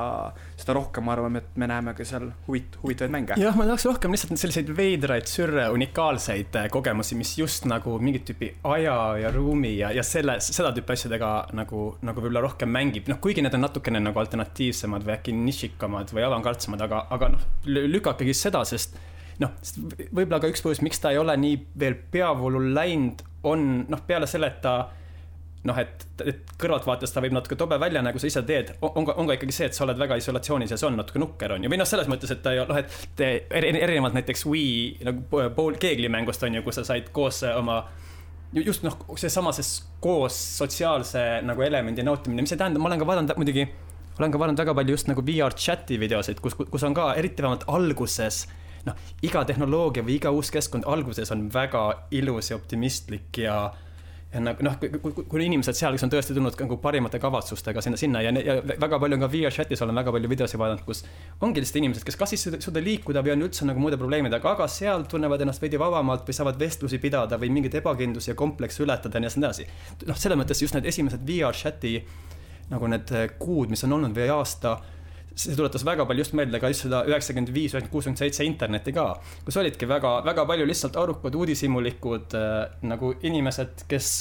[0.58, 3.38] seda rohkem ma arvan, et me näeme ka seal huvit-, huvitavaid mänge.
[3.42, 8.28] jah, ma tahaks rohkem lihtsalt selliseid veidraid, sürre, unikaalseid äh, kogemusi, mis just nagu mingit
[8.30, 13.10] tüüpi aja ja ruumi ja, ja selle, seda tüüpi asjadega nagu, nagu võib-olla rohkem mängib,
[13.10, 17.50] noh, kuigi need on natukene nagu alternatiivsemad või äkki nišikamad või avangardsemad, aga, aga noh,
[17.66, 18.94] lükakegi seda, sest
[19.42, 19.54] noh,
[20.14, 24.30] võib-olla ka üks põhjus, miks ta ei ole nii veel peavoolul läinud, on noh, peale
[24.30, 24.76] selle, et ta
[25.64, 29.06] noh, et, et kõrvaltvaates ta võib natuke tobe välja näha, kui sa ise teed, on
[29.08, 31.56] ka, on ka ikkagi see, et sa oled väga isolatsioonis ja see on natuke nukker,
[31.56, 33.24] on ju, või noh, selles mõttes, et ta ei noh, et
[33.64, 37.80] erinevalt näiteks Wii nagu pool keeglimängust on ju, kus sa said koos oma
[38.62, 39.66] just noh, seesama see
[40.04, 43.64] koos sotsiaalse nagu elemendi nautimine, mis see tähendab, ma olen ka vaadanud muidugi,
[44.18, 47.42] olen ka vaadanud väga palju just nagu VR chat'i videosid, kus, kus on ka eriti
[47.42, 48.44] vähemalt alguses
[48.84, 53.56] noh, iga tehnoloogia või iga uus keskkond alguses on väga ilus ja optimistlik ja
[54.42, 54.76] nagu noh,
[55.30, 58.98] kui inimesed seal, kes on tõesti tulnud nagu parimate kavatsustega sinna, sinna ja, ja väga
[59.02, 61.04] palju on ka VR chat'is olen väga palju videosid vaadanud, kus
[61.44, 64.54] ongi lihtsalt inimesed, kes kas siis ei suuda liikuda või on üldse nagu muude probleemidega,
[64.56, 68.82] aga seal tunnevad ennast veidi vabamalt või saavad vestlusi pidada või mingeid ebakindlusi ja komplekse
[68.86, 69.68] ületada ja nii edasi.
[70.08, 72.00] noh, selles mõttes just need esimesed VR chat'i
[72.70, 74.78] nagu need kuud, mis on olnud või aasta
[75.34, 78.46] see tuletas väga palju just meelde ka just seda üheksakümmend viis, üheksakümmend kuus, üheksakümmend seitse
[78.46, 79.06] internetti ka.
[79.44, 84.12] kus olidki väga, väga palju lihtsalt arukad uudishimulikud äh, nagu inimesed, kes,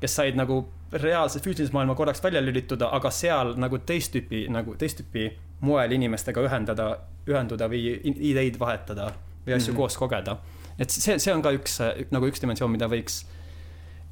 [0.00, 0.62] kes said nagu
[0.92, 5.28] reaalse füüsilise maailma korraks välja lülituda, aga seal nagu teist tüüpi, nagu teist tüüpi
[5.66, 6.88] moel inimestega ühendada,
[7.28, 7.98] ühenduda või
[8.30, 9.12] ideid vahetada
[9.44, 9.76] või asju mm -hmm.
[9.76, 10.38] koos kogeda.
[10.78, 11.78] et see, see on ka üks
[12.10, 13.24] nagu üks dimensioon, mida võiks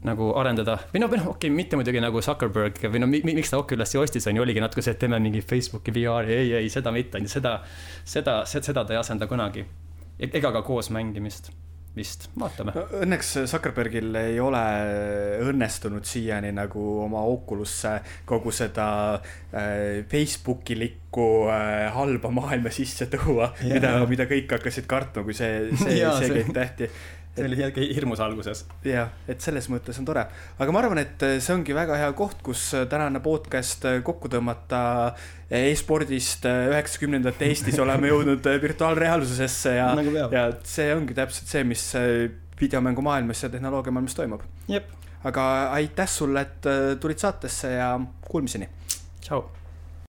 [0.07, 3.51] nagu arendada või noh, või noh, okei okay,, mitte muidugi nagu Zuckerberg või no miks
[3.51, 6.73] ta Oculus'i ostis, on ju, oligi natuke see, et teeme mingi Facebooki VR-i, ei, ei,
[6.73, 7.59] seda mitte, on ju, seda,
[8.07, 9.67] seda, seda ta ei asenda kunagi.
[10.19, 11.51] E-, ega ka koos mängimist
[11.99, 12.85] vist, vaatame no,.
[13.03, 14.63] Õnneks Zuckerbergil ei ole
[15.49, 17.97] õnnestunud siiani nagu oma Oculusse
[18.29, 18.89] kogu seda
[19.19, 25.99] äh, Facebookilikku äh, halba maailma sisse tuua, mida, mida kõik hakkasid kartma, kui see, see,
[26.21, 26.91] see kõik tehti
[27.39, 28.65] see oli jällegi hirmus alguses.
[28.87, 30.25] jah, et selles mõttes on tore,
[30.59, 34.83] aga ma arvan, et see ongi väga hea koht, kus tänane podcast kokku tõmmata
[35.49, 41.85] e-spordist üheksakümnendate Eestis oleme jõudnud virtuaalreaalsusesse ja nagu, ja see ongi täpselt see, mis
[42.61, 44.43] videomängumaailmas ja tehnoloogiamaailmas toimub.
[45.29, 47.95] aga aitäh sulle, et tulid saatesse ja
[48.29, 48.69] kuulmiseni.
[49.21, 49.47] tšau